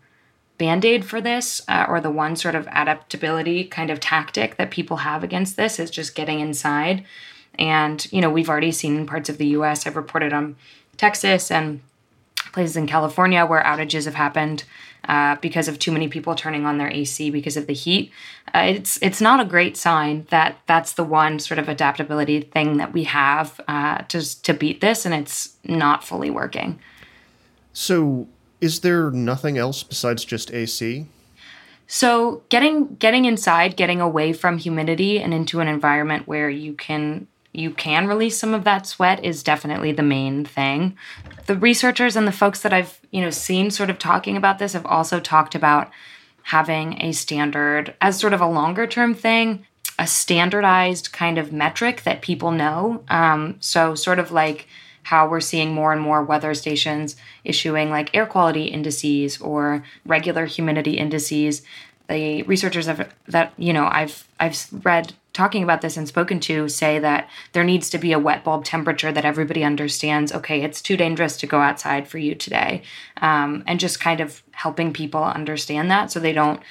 band 0.57 0.85
aid 0.85 1.03
for 1.03 1.19
this, 1.19 1.61
uh, 1.67 1.85
or 1.89 1.99
the 1.99 2.11
one 2.11 2.35
sort 2.35 2.55
of 2.55 2.67
adaptability 2.67 3.63
kind 3.63 3.89
of 3.89 3.99
tactic 3.99 4.55
that 4.57 4.71
people 4.71 4.97
have 4.97 5.23
against 5.23 5.57
this, 5.57 5.79
is 5.79 5.89
just 5.89 6.15
getting 6.15 6.39
inside. 6.39 7.03
And, 7.57 8.05
you 8.11 8.21
know, 8.21 8.29
we've 8.29 8.49
already 8.49 8.71
seen 8.71 9.07
parts 9.07 9.29
of 9.29 9.37
the 9.37 9.47
US, 9.47 9.87
I've 9.87 9.95
reported 9.95 10.31
on 10.31 10.55
Texas 10.97 11.49
and 11.49 11.81
places 12.51 12.77
in 12.77 12.87
California 12.87 13.45
where 13.45 13.63
outages 13.63 14.05
have 14.05 14.15
happened 14.15 14.63
uh, 15.07 15.35
because 15.41 15.67
of 15.67 15.79
too 15.79 15.91
many 15.91 16.07
people 16.07 16.35
turning 16.35 16.65
on 16.65 16.77
their 16.77 16.89
AC 16.89 17.29
because 17.29 17.57
of 17.57 17.67
the 17.67 17.73
heat. 17.73 18.11
Uh, 18.53 18.59
it's 18.67 18.97
it's 19.01 19.21
not 19.21 19.39
a 19.39 19.45
great 19.45 19.75
sign 19.75 20.25
that 20.29 20.57
that's 20.65 20.93
the 20.93 21.03
one 21.03 21.39
sort 21.39 21.59
of 21.59 21.67
adaptability 21.67 22.41
thing 22.41 22.77
that 22.77 22.93
we 22.93 23.03
have 23.03 23.59
uh, 23.67 23.99
to 24.03 24.41
to 24.43 24.53
beat 24.53 24.81
this, 24.81 25.05
and 25.05 25.13
it's 25.13 25.55
not 25.63 26.03
fully 26.03 26.29
working. 26.29 26.79
So, 27.73 28.27
is 28.61 28.81
there 28.81 29.11
nothing 29.11 29.57
else 29.57 29.83
besides 29.83 30.23
just 30.23 30.51
AC? 30.53 31.07
So, 31.87 32.43
getting 32.49 32.95
getting 32.95 33.25
inside, 33.25 33.75
getting 33.75 33.99
away 33.99 34.33
from 34.33 34.57
humidity 34.57 35.19
and 35.19 35.33
into 35.33 35.59
an 35.59 35.67
environment 35.67 36.27
where 36.27 36.49
you 36.49 36.73
can 36.73 37.27
you 37.53 37.71
can 37.71 38.07
release 38.07 38.37
some 38.37 38.53
of 38.53 38.63
that 38.63 38.87
sweat 38.87 39.23
is 39.23 39.43
definitely 39.43 39.91
the 39.91 40.03
main 40.03 40.43
thing. 40.43 40.97
The 41.45 41.55
researchers 41.55 42.15
and 42.15 42.27
the 42.27 42.31
folks 42.31 42.61
that 42.61 42.73
I've, 42.73 42.99
you 43.11 43.21
know, 43.21 43.29
seen 43.29 43.69
sort 43.69 43.89
of 43.91 43.99
talking 43.99 44.35
about 44.35 44.59
this 44.59 44.73
have 44.73 44.85
also 44.85 45.19
talked 45.19 45.53
about 45.53 45.91
having 46.43 47.01
a 47.01 47.11
standard 47.11 47.93
as 48.01 48.19
sort 48.19 48.33
of 48.33 48.41
a 48.41 48.47
longer 48.47 48.87
term 48.87 49.13
thing, 49.13 49.65
a 49.99 50.07
standardized 50.07 51.13
kind 51.13 51.37
of 51.37 51.53
metric 51.53 52.03
that 52.03 52.21
people 52.21 52.51
know. 52.51 53.03
Um, 53.07 53.57
so 53.59 53.93
sort 53.93 54.19
of 54.19 54.31
like 54.31 54.67
how 55.03 55.27
we're 55.27 55.41
seeing 55.41 55.73
more 55.73 55.93
and 55.93 56.01
more 56.01 56.23
weather 56.23 56.53
stations 56.53 57.15
issuing 57.43 57.89
like 57.89 58.15
air 58.15 58.25
quality 58.25 58.65
indices 58.65 59.39
or 59.39 59.83
regular 60.05 60.45
humidity 60.45 60.97
indices. 60.97 61.61
The 62.09 62.43
researchers 62.43 62.87
have 62.87 63.13
that 63.27 63.53
you 63.57 63.73
know 63.73 63.87
I've 63.91 64.27
I've 64.39 64.67
read 64.83 65.13
talking 65.33 65.63
about 65.63 65.81
this 65.81 65.97
and 65.97 66.07
spoken 66.07 66.39
to 66.39 66.69
say 66.69 66.99
that 66.99 67.27
there 67.53 67.63
needs 67.63 67.89
to 67.89 67.97
be 67.97 68.13
a 68.13 68.19
wet 68.19 68.43
bulb 68.43 68.63
temperature 68.63 69.11
that 69.11 69.25
everybody 69.25 69.63
understands 69.63 70.31
okay 70.31 70.61
it's 70.61 70.81
too 70.81 70.95
dangerous 70.95 71.37
to 71.37 71.47
go 71.47 71.59
outside 71.59 72.07
for 72.07 72.19
you 72.19 72.35
today. 72.35 72.83
Um, 73.21 73.63
and 73.67 73.79
just 73.79 73.99
kind 73.99 74.19
of 74.21 74.43
helping 74.51 74.93
people 74.93 75.23
understand 75.23 75.89
that 75.91 76.11
so 76.11 76.19
they 76.19 76.33
don't 76.33 76.61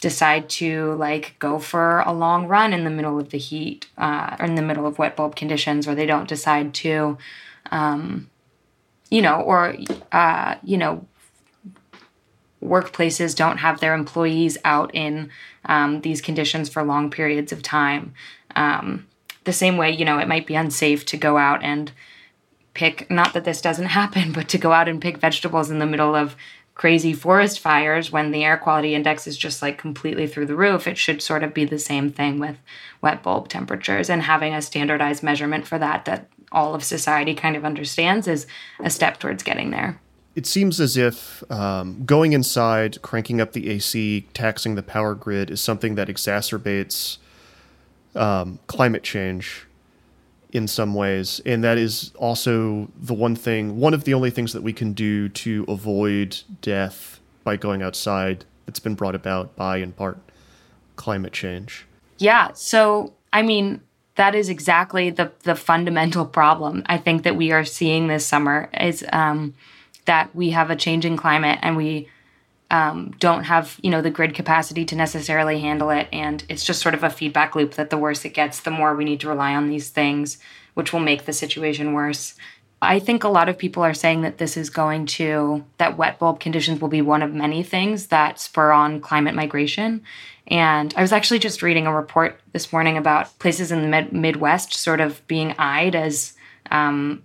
decide 0.00 0.48
to 0.48 0.94
like 0.94 1.36
go 1.38 1.58
for 1.58 2.00
a 2.00 2.12
long 2.12 2.48
run 2.48 2.72
in 2.72 2.82
the 2.84 2.90
middle 2.90 3.18
of 3.18 3.30
the 3.30 3.38
heat 3.38 3.86
uh, 3.96 4.36
or 4.38 4.46
in 4.46 4.56
the 4.56 4.62
middle 4.62 4.86
of 4.86 4.98
wet 4.98 5.16
bulb 5.16 5.36
conditions 5.36 5.86
or 5.86 5.94
they 5.94 6.06
don't 6.06 6.28
decide 6.28 6.74
to 6.74 7.16
um, 7.70 8.28
you 9.10 9.22
know 9.22 9.40
or 9.40 9.76
uh, 10.10 10.56
you 10.62 10.76
know 10.76 11.06
workplaces 12.62 13.36
don't 13.36 13.58
have 13.58 13.80
their 13.80 13.94
employees 13.94 14.56
out 14.64 14.94
in 14.94 15.30
um, 15.64 16.00
these 16.02 16.20
conditions 16.20 16.68
for 16.68 16.82
long 16.82 17.10
periods 17.10 17.52
of 17.52 17.62
time. 17.62 18.14
Um, 18.56 19.06
the 19.44 19.52
same 19.52 19.76
way, 19.76 19.90
you 19.90 20.04
know, 20.04 20.18
it 20.18 20.28
might 20.28 20.46
be 20.46 20.54
unsafe 20.54 21.04
to 21.06 21.16
go 21.16 21.36
out 21.36 21.62
and 21.62 21.92
pick, 22.74 23.10
not 23.10 23.32
that 23.34 23.44
this 23.44 23.60
doesn't 23.60 23.86
happen, 24.00 24.32
but 24.32 24.48
to 24.50 24.58
go 24.58 24.72
out 24.72 24.88
and 24.88 25.00
pick 25.00 25.18
vegetables 25.18 25.70
in 25.70 25.78
the 25.78 25.86
middle 25.86 26.14
of 26.14 26.36
crazy 26.74 27.12
forest 27.12 27.60
fires 27.60 28.10
when 28.10 28.30
the 28.30 28.44
air 28.44 28.56
quality 28.56 28.94
index 28.94 29.26
is 29.26 29.36
just 29.36 29.60
like 29.60 29.76
completely 29.76 30.26
through 30.26 30.46
the 30.46 30.56
roof. 30.56 30.86
It 30.86 30.96
should 30.96 31.20
sort 31.20 31.42
of 31.42 31.52
be 31.52 31.64
the 31.64 31.78
same 31.78 32.10
thing 32.10 32.38
with 32.38 32.56
wet 33.02 33.22
bulb 33.22 33.48
temperatures 33.48 34.08
and 34.08 34.22
having 34.22 34.54
a 34.54 34.62
standardized 34.62 35.22
measurement 35.22 35.66
for 35.66 35.78
that 35.78 36.06
that 36.06 36.28
all 36.50 36.74
of 36.74 36.82
society 36.82 37.34
kind 37.34 37.56
of 37.56 37.64
understands 37.64 38.26
is 38.26 38.46
a 38.80 38.90
step 38.90 39.18
towards 39.18 39.42
getting 39.42 39.70
there 39.70 40.00
it 40.34 40.46
seems 40.46 40.80
as 40.80 40.96
if 40.96 41.42
um, 41.50 42.04
going 42.04 42.32
inside, 42.32 43.00
cranking 43.02 43.40
up 43.40 43.52
the 43.52 43.70
AC, 43.70 44.26
taxing 44.32 44.74
the 44.74 44.82
power 44.82 45.14
grid 45.14 45.50
is 45.50 45.60
something 45.60 45.94
that 45.96 46.08
exacerbates 46.08 47.18
um, 48.14 48.58
climate 48.66 49.02
change 49.02 49.66
in 50.52 50.68
some 50.68 50.94
ways. 50.94 51.40
And 51.44 51.62
that 51.64 51.78
is 51.78 52.12
also 52.16 52.88
the 52.96 53.14
one 53.14 53.36
thing, 53.36 53.78
one 53.78 53.94
of 53.94 54.04
the 54.04 54.14
only 54.14 54.30
things 54.30 54.52
that 54.52 54.62
we 54.62 54.72
can 54.72 54.92
do 54.92 55.28
to 55.30 55.64
avoid 55.68 56.40
death 56.60 57.20
by 57.44 57.56
going 57.56 57.82
outside 57.82 58.44
that's 58.66 58.78
been 58.78 58.94
brought 58.94 59.14
about 59.14 59.56
by, 59.56 59.78
in 59.78 59.92
part, 59.92 60.18
climate 60.96 61.32
change. 61.32 61.86
Yeah. 62.18 62.52
So, 62.54 63.14
I 63.32 63.42
mean, 63.42 63.80
that 64.16 64.34
is 64.34 64.48
exactly 64.48 65.10
the 65.10 65.32
the 65.44 65.54
fundamental 65.54 66.26
problem 66.26 66.82
I 66.86 66.98
think 66.98 67.22
that 67.22 67.34
we 67.34 67.50
are 67.50 67.64
seeing 67.64 68.08
this 68.08 68.26
summer 68.26 68.68
is 68.78 69.04
um, 69.10 69.54
that 70.04 70.34
we 70.34 70.50
have 70.50 70.70
a 70.70 70.76
changing 70.76 71.16
climate 71.16 71.58
and 71.62 71.76
we 71.76 72.08
um, 72.70 73.14
don't 73.20 73.44
have 73.44 73.78
you 73.82 73.90
know 73.90 74.00
the 74.00 74.10
grid 74.10 74.34
capacity 74.34 74.84
to 74.86 74.96
necessarily 74.96 75.60
handle 75.60 75.90
it. 75.90 76.08
And 76.12 76.42
it's 76.48 76.64
just 76.64 76.80
sort 76.80 76.94
of 76.94 77.04
a 77.04 77.10
feedback 77.10 77.54
loop 77.54 77.74
that 77.74 77.90
the 77.90 77.98
worse 77.98 78.24
it 78.24 78.30
gets 78.30 78.60
the 78.60 78.70
more 78.70 78.96
we 78.96 79.04
need 79.04 79.20
to 79.20 79.28
rely 79.28 79.54
on 79.54 79.68
these 79.68 79.90
things 79.90 80.38
which 80.74 80.92
will 80.92 81.00
make 81.00 81.24
the 81.24 81.32
situation 81.32 81.92
worse. 81.92 82.34
I 82.80 82.98
think 82.98 83.22
a 83.22 83.28
lot 83.28 83.48
of 83.48 83.58
people 83.58 83.84
are 83.84 83.94
saying 83.94 84.22
that 84.22 84.38
this 84.38 84.56
is 84.56 84.68
going 84.68 85.06
to 85.06 85.64
that 85.78 85.96
wet 85.96 86.18
bulb 86.18 86.40
conditions 86.40 86.80
will 86.80 86.88
be 86.88 87.02
one 87.02 87.22
of 87.22 87.32
many 87.32 87.62
things 87.62 88.08
that 88.08 88.40
spur 88.40 88.72
on 88.72 89.00
climate 89.00 89.34
migration. 89.34 90.02
And 90.48 90.92
i 90.96 91.02
was 91.02 91.12
actually 91.12 91.38
just 91.38 91.62
reading 91.62 91.86
a 91.86 91.94
report 91.94 92.40
this 92.52 92.72
morning 92.72 92.96
about 92.96 93.38
places 93.38 93.70
in 93.70 93.82
the 93.82 93.88
mid- 93.88 94.12
midwest 94.12 94.74
sort 94.74 95.00
of 95.00 95.24
being 95.28 95.54
eyed 95.58 95.94
as 95.94 96.32
um, 96.70 97.22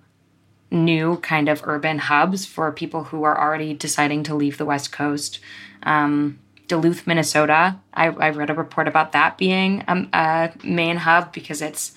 new 0.70 1.18
kind 1.18 1.48
of 1.50 1.62
urban 1.66 1.98
hubs 1.98 2.46
for 2.46 2.72
people 2.72 3.06
who 3.06 3.24
are 3.24 3.40
already 3.40 3.74
deciding 3.74 4.24
to 4.24 4.36
leave 4.36 4.58
the 4.58 4.66
West 4.66 4.92
Coast. 4.92 5.40
Um, 5.84 6.40
Duluth, 6.68 7.08
Minnesota, 7.08 7.80
I, 7.94 8.08
I, 8.08 8.30
read 8.32 8.50
a 8.50 8.54
report 8.54 8.90
about 8.90 9.14
that 9.14 9.38
being 9.38 9.86
a, 9.88 10.08
a, 10.14 10.68
main 10.68 10.98
hub 10.98 11.32
because 11.32 11.62
it's 11.62 11.94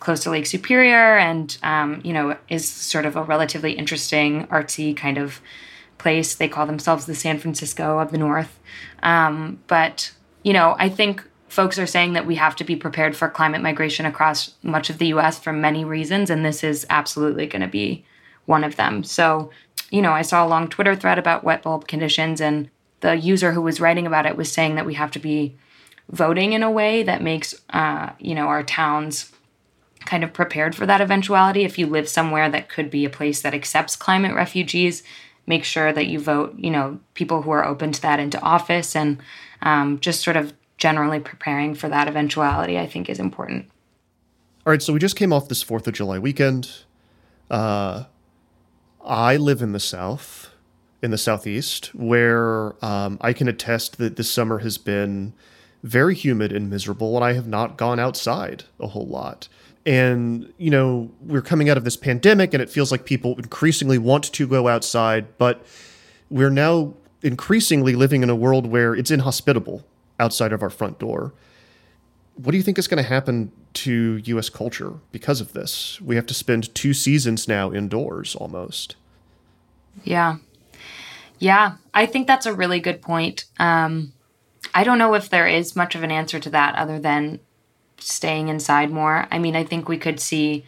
close 0.00 0.22
to 0.22 0.30
Lake 0.30 0.46
Superior 0.46 1.18
and, 1.18 1.56
um, 1.62 2.00
you 2.02 2.14
know, 2.14 2.36
is 2.48 2.66
sort 2.66 3.04
of 3.04 3.16
a 3.16 3.22
relatively 3.22 3.72
interesting, 3.72 4.46
artsy 4.46 4.96
kind 4.96 5.18
of 5.18 5.40
place. 5.98 6.34
They 6.34 6.48
call 6.48 6.66
themselves 6.66 7.04
the 7.04 7.14
San 7.14 7.38
Francisco 7.38 7.98
of 7.98 8.12
the 8.12 8.18
North. 8.18 8.58
Um, 9.02 9.60
but, 9.66 10.12
you 10.42 10.54
know, 10.54 10.74
I 10.78 10.88
think 10.88 11.22
folks 11.48 11.78
are 11.78 11.86
saying 11.86 12.14
that 12.14 12.26
we 12.26 12.34
have 12.36 12.56
to 12.56 12.64
be 12.64 12.76
prepared 12.76 13.14
for 13.14 13.28
climate 13.28 13.62
migration 13.62 14.06
across 14.06 14.54
much 14.62 14.90
of 14.90 14.98
the 14.98 15.06
US 15.08 15.38
for 15.38 15.52
many 15.52 15.84
reasons, 15.84 16.30
and 16.30 16.44
this 16.44 16.64
is 16.64 16.86
absolutely 16.90 17.46
going 17.46 17.62
to 17.62 17.68
be 17.68 18.04
one 18.46 18.64
of 18.64 18.76
them. 18.76 19.04
So, 19.04 19.50
you 19.90 20.02
know, 20.02 20.12
I 20.12 20.22
saw 20.22 20.44
a 20.44 20.48
long 20.48 20.68
Twitter 20.68 20.94
thread 20.94 21.18
about 21.18 21.44
wet 21.44 21.62
bulb 21.62 21.86
conditions, 21.86 22.40
and 22.40 22.70
the 23.00 23.16
user 23.16 23.52
who 23.52 23.62
was 23.62 23.80
writing 23.80 24.06
about 24.06 24.26
it 24.26 24.36
was 24.36 24.50
saying 24.50 24.74
that 24.74 24.86
we 24.86 24.94
have 24.94 25.10
to 25.12 25.18
be 25.18 25.56
voting 26.10 26.52
in 26.52 26.62
a 26.62 26.70
way 26.70 27.02
that 27.02 27.22
makes, 27.22 27.54
uh, 27.70 28.10
you 28.18 28.34
know, 28.34 28.46
our 28.46 28.62
towns 28.62 29.32
kind 30.04 30.22
of 30.22 30.32
prepared 30.32 30.74
for 30.74 30.86
that 30.86 31.00
eventuality. 31.00 31.64
If 31.64 31.78
you 31.78 31.86
live 31.86 32.08
somewhere 32.08 32.50
that 32.50 32.68
could 32.68 32.90
be 32.90 33.04
a 33.04 33.10
place 33.10 33.42
that 33.42 33.54
accepts 33.54 33.96
climate 33.96 34.34
refugees, 34.34 35.02
make 35.46 35.64
sure 35.64 35.92
that 35.92 36.06
you 36.06 36.18
vote, 36.18 36.54
you 36.58 36.70
know, 36.70 37.00
people 37.14 37.42
who 37.42 37.50
are 37.50 37.64
open 37.64 37.92
to 37.92 38.02
that 38.02 38.20
into 38.20 38.40
office 38.40 38.94
and 38.94 39.18
um, 39.62 39.98
just 40.00 40.22
sort 40.22 40.36
of 40.36 40.52
generally 40.76 41.20
preparing 41.20 41.74
for 41.74 41.88
that 41.88 42.08
eventuality, 42.08 42.78
I 42.78 42.86
think 42.86 43.08
is 43.08 43.18
important. 43.18 43.66
All 44.66 44.70
right, 44.70 44.82
so 44.82 44.92
we 44.92 44.98
just 44.98 45.16
came 45.16 45.32
off 45.32 45.48
this 45.48 45.62
4th 45.62 45.86
of 45.86 45.94
July 45.94 46.18
weekend. 46.18 46.70
Uh, 47.50 48.04
I 49.04 49.36
live 49.36 49.62
in 49.62 49.72
the 49.72 49.80
South, 49.80 50.50
in 51.02 51.10
the 51.10 51.18
Southeast, 51.18 51.94
where 51.94 52.74
um, 52.84 53.18
I 53.20 53.32
can 53.32 53.48
attest 53.48 53.98
that 53.98 54.16
this 54.16 54.30
summer 54.30 54.58
has 54.58 54.78
been 54.78 55.34
very 55.82 56.14
humid 56.14 56.50
and 56.52 56.70
miserable, 56.70 57.14
and 57.16 57.24
I 57.24 57.34
have 57.34 57.46
not 57.46 57.76
gone 57.76 58.00
outside 58.00 58.64
a 58.80 58.86
whole 58.88 59.06
lot. 59.06 59.48
And, 59.84 60.52
you 60.56 60.70
know, 60.70 61.10
we're 61.20 61.42
coming 61.42 61.68
out 61.68 61.76
of 61.76 61.84
this 61.84 61.96
pandemic, 61.96 62.54
and 62.54 62.62
it 62.62 62.70
feels 62.70 62.90
like 62.90 63.04
people 63.04 63.36
increasingly 63.36 63.98
want 63.98 64.32
to 64.32 64.46
go 64.46 64.66
outside, 64.68 65.36
but 65.36 65.64
we're 66.30 66.50
now 66.50 66.94
increasingly 67.22 67.94
living 67.94 68.22
in 68.22 68.30
a 68.30 68.34
world 68.34 68.66
where 68.66 68.94
it's 68.94 69.10
inhospitable 69.10 69.84
outside 70.18 70.52
of 70.52 70.62
our 70.62 70.70
front 70.70 70.98
door. 70.98 71.34
What 72.36 72.50
do 72.50 72.56
you 72.56 72.62
think 72.62 72.78
is 72.78 72.88
going 72.88 73.02
to 73.02 73.08
happen 73.08 73.52
to 73.74 74.20
US 74.24 74.48
culture 74.48 74.94
because 75.12 75.40
of 75.40 75.52
this? 75.52 76.00
We 76.00 76.16
have 76.16 76.26
to 76.26 76.34
spend 76.34 76.74
two 76.74 76.92
seasons 76.92 77.46
now 77.46 77.72
indoors 77.72 78.34
almost. 78.34 78.96
Yeah. 80.02 80.36
Yeah, 81.38 81.76
I 81.92 82.06
think 82.06 82.26
that's 82.26 82.46
a 82.46 82.54
really 82.54 82.80
good 82.80 83.02
point. 83.02 83.44
Um, 83.58 84.12
I 84.74 84.84
don't 84.84 84.98
know 84.98 85.14
if 85.14 85.28
there 85.28 85.46
is 85.46 85.76
much 85.76 85.94
of 85.94 86.02
an 86.02 86.10
answer 86.10 86.40
to 86.40 86.50
that 86.50 86.74
other 86.76 86.98
than 86.98 87.40
staying 87.98 88.48
inside 88.48 88.90
more. 88.90 89.26
I 89.30 89.38
mean, 89.38 89.56
I 89.56 89.64
think 89.64 89.88
we 89.88 89.98
could 89.98 90.20
see 90.20 90.64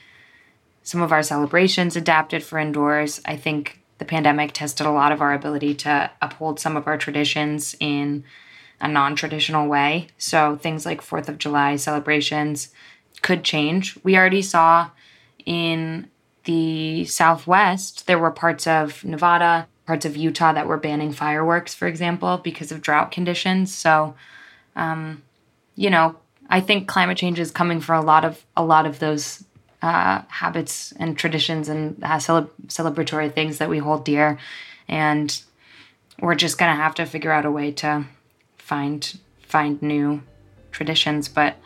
some 0.82 1.02
of 1.02 1.12
our 1.12 1.22
celebrations 1.22 1.96
adapted 1.96 2.42
for 2.42 2.58
indoors. 2.58 3.20
I 3.24 3.36
think 3.36 3.80
the 3.98 4.04
pandemic 4.04 4.52
tested 4.52 4.86
a 4.86 4.92
lot 4.92 5.12
of 5.12 5.20
our 5.20 5.32
ability 5.32 5.74
to 5.74 6.10
uphold 6.20 6.60
some 6.60 6.76
of 6.76 6.86
our 6.86 6.98
traditions 6.98 7.74
in 7.80 8.24
a 8.80 8.88
non 8.88 9.16
traditional 9.16 9.68
way. 9.68 10.08
So 10.18 10.56
things 10.56 10.84
like 10.86 11.00
4th 11.00 11.28
of 11.28 11.38
July 11.38 11.76
celebrations 11.76 12.70
could 13.22 13.42
change. 13.42 13.98
We 14.02 14.16
already 14.16 14.42
saw 14.42 14.90
in 15.44 16.10
the 16.44 17.04
Southwest, 17.04 18.06
there 18.06 18.18
were 18.18 18.30
parts 18.30 18.66
of 18.66 19.04
Nevada, 19.04 19.66
parts 19.86 20.04
of 20.04 20.16
Utah 20.16 20.52
that 20.52 20.66
were 20.66 20.76
banning 20.76 21.12
fireworks, 21.12 21.74
for 21.74 21.86
example, 21.86 22.38
because 22.38 22.72
of 22.72 22.82
drought 22.82 23.10
conditions. 23.10 23.74
So, 23.74 24.14
um, 24.74 25.22
you 25.74 25.90
know, 25.90 26.16
I 26.48 26.60
think 26.60 26.88
climate 26.88 27.18
change 27.18 27.38
is 27.40 27.50
coming 27.50 27.80
for 27.80 27.94
a 27.94 28.00
lot 28.00 28.24
of 28.24 28.44
a 28.56 28.64
lot 28.64 28.86
of 28.86 28.98
those 28.98 29.44
uh, 29.82 30.22
habits 30.28 30.92
and 30.98 31.18
traditions 31.18 31.68
and 31.68 32.02
uh, 32.02 32.18
cele- 32.18 32.50
celebratory 32.68 33.32
things 33.32 33.58
that 33.58 33.68
we 33.68 33.78
hold 33.78 34.04
dear, 34.04 34.38
and 34.88 35.42
we're 36.20 36.34
just 36.34 36.58
gonna 36.58 36.76
have 36.76 36.94
to 36.96 37.06
figure 37.06 37.32
out 37.32 37.44
a 37.44 37.50
way 37.50 37.72
to 37.72 38.04
find 38.66 39.16
find 39.46 39.80
new 39.80 40.20
traditions. 40.72 41.28
But 41.28 41.56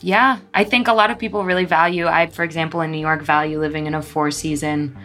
yeah, 0.00 0.40
I 0.52 0.64
think 0.64 0.88
a 0.88 0.92
lot 0.92 1.10
of 1.10 1.18
people 1.18 1.44
really 1.44 1.64
value. 1.64 2.06
I, 2.06 2.26
for 2.26 2.44
example, 2.44 2.82
in 2.82 2.90
New 2.90 2.98
York, 2.98 3.22
value 3.22 3.58
living 3.58 3.86
in 3.86 3.94
a 3.94 4.02
four 4.02 4.30
season 4.30 4.96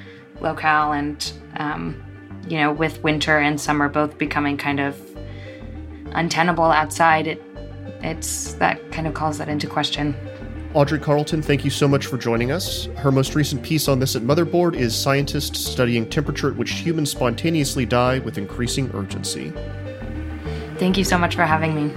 locale, 0.41 0.91
and 0.91 1.31
um, 1.55 2.03
you 2.49 2.57
know, 2.57 2.73
with 2.73 3.01
winter 3.03 3.39
and 3.39 3.59
summer 3.59 3.87
both 3.87 4.17
becoming 4.17 4.57
kind 4.57 4.81
of 4.81 4.99
untenable 6.11 6.65
outside, 6.65 7.27
it 7.27 7.41
it's 8.01 8.53
that 8.55 8.91
kind 8.91 9.07
of 9.07 9.13
calls 9.13 9.37
that 9.37 9.47
into 9.47 9.67
question. 9.67 10.13
Audrey 10.73 10.99
Carleton, 10.99 11.41
thank 11.41 11.63
you 11.63 11.71
so 11.71 11.87
much 11.87 12.07
for 12.07 12.17
joining 12.17 12.51
us. 12.51 12.87
Her 12.97 13.09
most 13.09 13.33
recent 13.33 13.63
piece 13.63 13.87
on 13.87 13.97
this 13.97 14.17
at 14.17 14.23
Motherboard 14.23 14.75
is 14.75 14.93
Scientists 14.93 15.57
Studying 15.57 16.09
Temperature 16.09 16.49
at 16.51 16.57
Which 16.57 16.71
Humans 16.71 17.11
Spontaneously 17.11 17.85
Die 17.85 18.19
with 18.19 18.37
Increasing 18.37 18.91
Urgency. 18.93 19.53
Thank 20.77 20.97
you 20.97 21.03
so 21.03 21.17
much 21.17 21.35
for 21.35 21.45
having 21.45 21.73
me. 21.73 21.93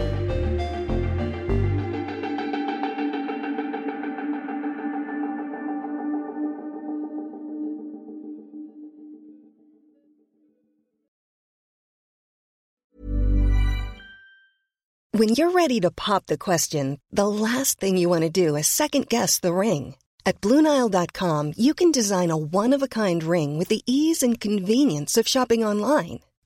When 15.19 15.31
you're 15.31 15.51
ready 15.51 15.81
to 15.81 15.91
pop 15.91 16.27
the 16.27 16.39
question, 16.39 17.01
the 17.11 17.27
last 17.27 17.81
thing 17.81 17.97
you 17.97 18.09
want 18.09 18.23
to 18.23 18.31
do 18.31 18.55
is 18.55 18.69
second 18.69 19.09
guess 19.09 19.41
the 19.41 19.53
ring. 19.53 19.97
At 20.25 20.41
Bluenile.com, 20.41 21.55
you 21.57 21.75
can 21.75 21.91
design 21.91 22.31
a 22.31 22.37
one 22.37 22.73
of 22.73 22.83
a 22.83 22.95
kind 23.03 23.25
ring 23.25 23.59
with 23.59 23.67
the 23.67 23.83
ease 23.87 24.23
and 24.23 24.39
convenience 24.39 25.17
of 25.17 25.27
shopping 25.27 25.65
online. 25.65 26.21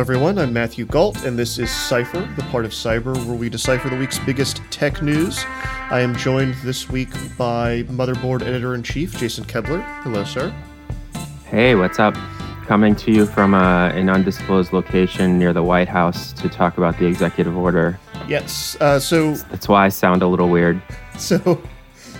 Hello, 0.00 0.14
everyone. 0.14 0.38
I'm 0.38 0.54
Matthew 0.54 0.86
Gault, 0.86 1.24
and 1.26 1.38
this 1.38 1.58
is 1.58 1.70
Cypher, 1.70 2.26
the 2.34 2.42
part 2.44 2.64
of 2.64 2.70
Cyber 2.70 3.14
where 3.26 3.36
we 3.36 3.50
decipher 3.50 3.90
the 3.90 3.98
week's 3.98 4.18
biggest 4.18 4.62
tech 4.70 5.02
news. 5.02 5.44
I 5.90 6.00
am 6.00 6.16
joined 6.16 6.54
this 6.64 6.88
week 6.88 7.10
by 7.36 7.82
Motherboard 7.82 8.40
Editor 8.40 8.74
in 8.74 8.82
Chief 8.82 9.14
Jason 9.18 9.44
Koebler. 9.44 9.82
Hello, 10.02 10.24
sir. 10.24 10.54
Hey, 11.44 11.74
what's 11.74 11.98
up? 11.98 12.14
Coming 12.64 12.96
to 12.96 13.12
you 13.12 13.26
from 13.26 13.52
uh, 13.52 13.90
an 13.90 14.08
undisclosed 14.08 14.72
location 14.72 15.38
near 15.38 15.52
the 15.52 15.62
White 15.62 15.88
House 15.88 16.32
to 16.32 16.48
talk 16.48 16.78
about 16.78 16.98
the 16.98 17.04
executive 17.04 17.54
order. 17.54 18.00
Yes. 18.26 18.78
Uh, 18.80 18.98
so 18.98 19.34
That's 19.50 19.68
why 19.68 19.84
I 19.84 19.90
sound 19.90 20.22
a 20.22 20.26
little 20.26 20.48
weird. 20.48 20.80
So, 21.18 21.62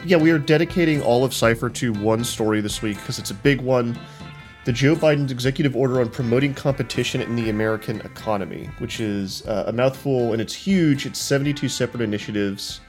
yeah, 0.04 0.18
we 0.18 0.30
are 0.32 0.38
dedicating 0.38 1.00
all 1.00 1.24
of 1.24 1.32
Cypher 1.32 1.70
to 1.70 1.94
one 1.94 2.22
story 2.24 2.60
this 2.60 2.82
week 2.82 2.98
because 2.98 3.18
it's 3.18 3.30
a 3.30 3.34
big 3.34 3.62
one. 3.62 3.98
The 4.70 4.76
Joe 4.76 4.94
Biden's 4.94 5.32
executive 5.32 5.74
order 5.74 6.00
on 6.00 6.10
promoting 6.10 6.54
competition 6.54 7.20
in 7.20 7.34
the 7.34 7.50
American 7.50 8.00
economy, 8.02 8.70
which 8.78 9.00
is 9.00 9.44
uh, 9.48 9.64
a 9.66 9.72
mouthful 9.72 10.32
and 10.32 10.40
it's 10.40 10.54
huge. 10.54 11.06
It's 11.06 11.18
72 11.18 11.68
separate 11.68 12.02
initiatives. 12.02 12.80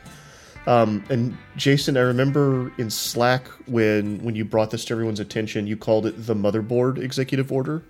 Um, 0.67 1.03
and 1.09 1.35
Jason, 1.57 1.97
I 1.97 2.01
remember 2.01 2.71
in 2.77 2.91
Slack 2.91 3.47
when 3.65 4.23
when 4.23 4.35
you 4.35 4.45
brought 4.45 4.69
this 4.69 4.85
to 4.85 4.93
everyone's 4.93 5.19
attention, 5.19 5.65
you 5.65 5.75
called 5.75 6.05
it 6.05 6.23
the 6.27 6.35
motherboard 6.35 6.99
executive 6.99 7.51
order. 7.51 7.81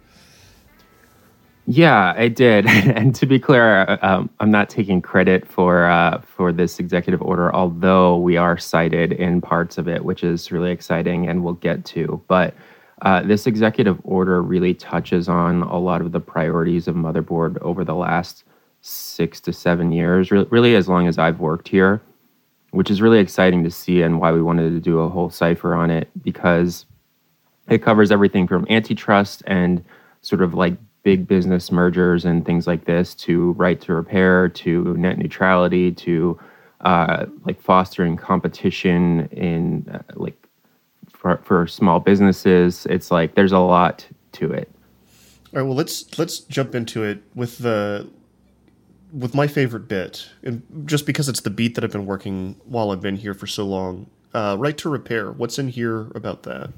Yeah, 1.68 2.14
I 2.16 2.30
did. 2.30 2.66
and 2.68 3.14
to 3.16 3.26
be 3.26 3.40
clear, 3.40 4.00
um, 4.02 4.30
I'm 4.40 4.52
not 4.52 4.70
taking 4.70 5.02
credit 5.02 5.46
for 5.46 5.88
uh, 5.88 6.22
for 6.22 6.54
this 6.54 6.80
executive 6.80 7.22
order, 7.22 7.54
although 7.54 8.18
we 8.18 8.38
are 8.38 8.58
cited 8.58 9.12
in 9.12 9.42
parts 9.42 9.78
of 9.78 9.90
it, 9.90 10.06
which 10.06 10.24
is 10.24 10.50
really 10.50 10.72
exciting, 10.72 11.28
and 11.28 11.44
we'll 11.44 11.56
get 11.56 11.84
to. 11.88 12.24
But 12.30 12.56
uh, 13.02 13.22
this 13.24 13.48
executive 13.48 14.00
order 14.04 14.42
really 14.42 14.74
touches 14.74 15.28
on 15.28 15.64
a 15.64 15.80
lot 15.80 16.02
of 16.02 16.12
the 16.12 16.20
priorities 16.20 16.88
of 16.88 16.96
Motherboard 16.96 17.58
over 17.62 17.84
the 17.84 17.96
last 17.96 18.44
six 18.82 19.40
to 19.42 19.54
seven 19.54 19.92
years, 19.92 20.32
re- 20.32 20.48
really 20.50 20.76
as 20.76 20.88
long 20.88 21.08
as 21.08 21.18
I've 21.18 21.40
worked 21.40 21.68
here, 21.68 22.02
which 22.72 22.92
is 22.92 23.02
really 23.02 23.20
exciting 23.20 23.64
to 23.64 23.72
see 23.72 24.02
and 24.02 24.20
why 24.20 24.32
we 24.32 24.42
wanted 24.42 24.70
to 24.72 24.80
do 24.80 25.00
a 25.00 25.10
whole 25.10 25.30
Cypher 25.30 25.74
on 25.74 25.90
it 25.90 26.10
because 26.22 26.86
it 27.70 27.82
covers 27.82 28.12
everything 28.12 28.48
from 28.48 28.68
antitrust 28.70 29.44
and 29.48 29.84
sort 30.22 30.42
of 30.42 30.54
like 30.54 30.78
big 31.04 31.28
business 31.28 31.72
mergers 31.72 32.26
and 32.26 32.46
things 32.46 32.68
like 32.68 32.86
this 32.86 33.16
to 33.16 33.54
right 33.54 33.82
to 33.82 33.94
repair 33.94 34.48
to 34.50 34.96
net 34.98 35.18
neutrality 35.18 35.92
to 35.92 36.40
uh, 36.82 37.26
like 37.46 37.60
fostering 37.62 38.16
competition 38.18 39.28
in 39.32 39.88
uh, 39.92 40.02
like 40.16 40.41
for, 41.22 41.38
for 41.44 41.68
small 41.68 42.00
businesses. 42.00 42.88
It's 42.90 43.12
like 43.12 43.36
there's 43.36 43.52
a 43.52 43.60
lot 43.60 44.06
to 44.34 44.52
it. 44.52 44.70
All 45.54 45.62
right, 45.62 45.64
well 45.64 45.76
let's 45.76 46.18
let's 46.18 46.40
jump 46.40 46.74
into 46.74 47.04
it 47.04 47.22
with 47.36 47.60
the 47.60 48.10
with 49.14 49.36
my 49.36 49.46
favorite 49.46 49.88
bit, 49.88 50.30
and 50.42 50.64
just 50.86 51.06
because 51.06 51.28
it's 51.30 51.42
the 51.42 51.50
beat 51.50 51.76
that 51.76 51.84
I've 51.84 51.92
been 51.92 52.06
working 52.06 52.56
while 52.66 52.92
I've 52.92 53.02
been 53.02 53.18
here 53.18 53.34
for 53.34 53.46
so 53.46 53.66
long. 53.66 54.10
Uh, 54.34 54.56
right 54.58 54.78
to 54.78 54.90
repair. 54.90 55.32
What's 55.32 55.60
in 55.60 55.68
here 55.68 56.08
about 56.16 56.44
that? 56.44 56.72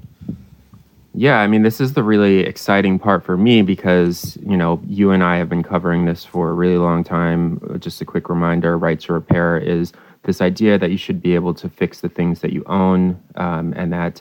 Yeah, 1.14 1.38
I 1.38 1.46
mean, 1.46 1.62
this 1.62 1.80
is 1.80 1.92
the 1.92 2.02
really 2.02 2.40
exciting 2.40 2.98
part 2.98 3.22
for 3.22 3.36
me 3.36 3.62
because, 3.62 4.36
you 4.44 4.56
know, 4.56 4.82
you 4.88 5.12
and 5.12 5.22
I 5.22 5.36
have 5.36 5.48
been 5.48 5.62
covering 5.62 6.06
this 6.06 6.24
for 6.24 6.50
a 6.50 6.52
really 6.52 6.76
long 6.76 7.04
time. 7.04 7.60
Just 7.78 8.00
a 8.00 8.04
quick 8.04 8.28
reminder 8.28 8.76
right 8.76 8.98
to 8.98 9.12
repair 9.12 9.56
is 9.56 9.92
this 10.24 10.40
idea 10.40 10.76
that 10.76 10.90
you 10.90 10.96
should 10.96 11.22
be 11.22 11.36
able 11.36 11.54
to 11.54 11.68
fix 11.68 12.00
the 12.00 12.08
things 12.08 12.40
that 12.40 12.52
you 12.52 12.64
own 12.66 13.22
um, 13.36 13.72
and 13.76 13.92
that 13.92 14.20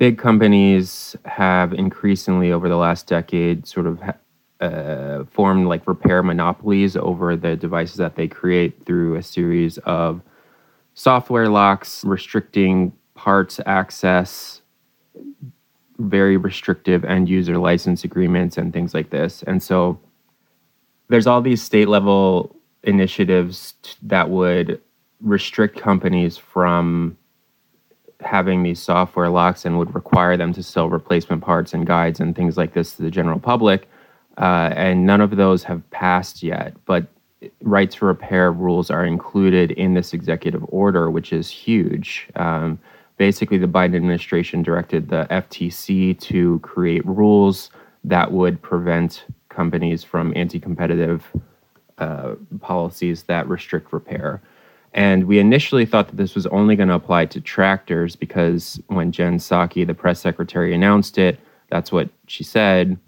big 0.00 0.16
companies 0.16 1.14
have 1.26 1.74
increasingly 1.74 2.50
over 2.50 2.70
the 2.70 2.76
last 2.76 3.06
decade 3.06 3.66
sort 3.66 3.86
of 3.86 4.02
uh, 4.60 5.24
formed 5.24 5.66
like 5.66 5.86
repair 5.86 6.22
monopolies 6.22 6.96
over 6.96 7.36
the 7.36 7.54
devices 7.54 7.96
that 7.96 8.16
they 8.16 8.26
create 8.26 8.82
through 8.86 9.14
a 9.16 9.22
series 9.22 9.76
of 9.84 10.22
software 10.94 11.50
locks 11.50 12.02
restricting 12.02 12.90
parts 13.14 13.60
access 13.66 14.62
very 15.98 16.38
restrictive 16.38 17.04
end 17.04 17.28
user 17.28 17.58
license 17.58 18.02
agreements 18.02 18.56
and 18.56 18.72
things 18.72 18.94
like 18.94 19.10
this. 19.10 19.42
And 19.42 19.62
so 19.62 20.00
there's 21.08 21.26
all 21.26 21.42
these 21.42 21.60
state 21.62 21.88
level 21.88 22.56
initiatives 22.84 23.74
that 24.02 24.30
would 24.30 24.80
restrict 25.20 25.78
companies 25.78 26.38
from 26.38 27.18
having 28.20 28.62
these 28.62 28.80
software 28.80 29.28
locks 29.28 29.64
and 29.64 29.78
would 29.78 29.94
require 29.94 30.36
them 30.36 30.52
to 30.52 30.62
sell 30.62 30.88
replacement 30.88 31.42
parts 31.42 31.72
and 31.72 31.86
guides 31.86 32.20
and 32.20 32.36
things 32.36 32.56
like 32.56 32.74
this 32.74 32.96
to 32.96 33.02
the 33.02 33.10
general 33.10 33.38
public. 33.38 33.88
Uh, 34.38 34.72
and 34.74 35.06
none 35.06 35.20
of 35.20 35.36
those 35.36 35.62
have 35.64 35.88
passed 35.90 36.42
yet. 36.42 36.74
But 36.86 37.06
right 37.62 37.90
to 37.90 38.04
repair 38.04 38.52
rules 38.52 38.90
are 38.90 39.04
included 39.04 39.72
in 39.72 39.94
this 39.94 40.12
executive 40.12 40.64
order, 40.68 41.10
which 41.10 41.32
is 41.32 41.48
huge. 41.50 42.28
Um, 42.36 42.78
basically, 43.16 43.58
the 43.58 43.66
Biden 43.66 43.96
administration 43.96 44.62
directed 44.62 45.08
the 45.08 45.26
FTC 45.30 46.18
to 46.20 46.58
create 46.60 47.04
rules 47.06 47.70
that 48.04 48.32
would 48.32 48.60
prevent 48.62 49.24
companies 49.48 50.04
from 50.04 50.32
anti 50.36 50.58
competitive 50.58 51.26
uh, 51.98 52.34
policies 52.60 53.24
that 53.24 53.48
restrict 53.48 53.92
repair. 53.92 54.40
And 54.92 55.24
we 55.24 55.38
initially 55.38 55.86
thought 55.86 56.08
that 56.08 56.16
this 56.16 56.34
was 56.34 56.46
only 56.46 56.74
going 56.74 56.88
to 56.88 56.94
apply 56.94 57.26
to 57.26 57.40
tractors 57.40 58.16
because 58.16 58.80
when 58.88 59.12
Jen 59.12 59.38
Psaki, 59.38 59.86
the 59.86 59.94
press 59.94 60.20
secretary, 60.20 60.74
announced 60.74 61.16
it, 61.16 61.38
that's 61.70 61.92
what 61.92 62.08
she 62.26 62.42
said. 62.42 62.98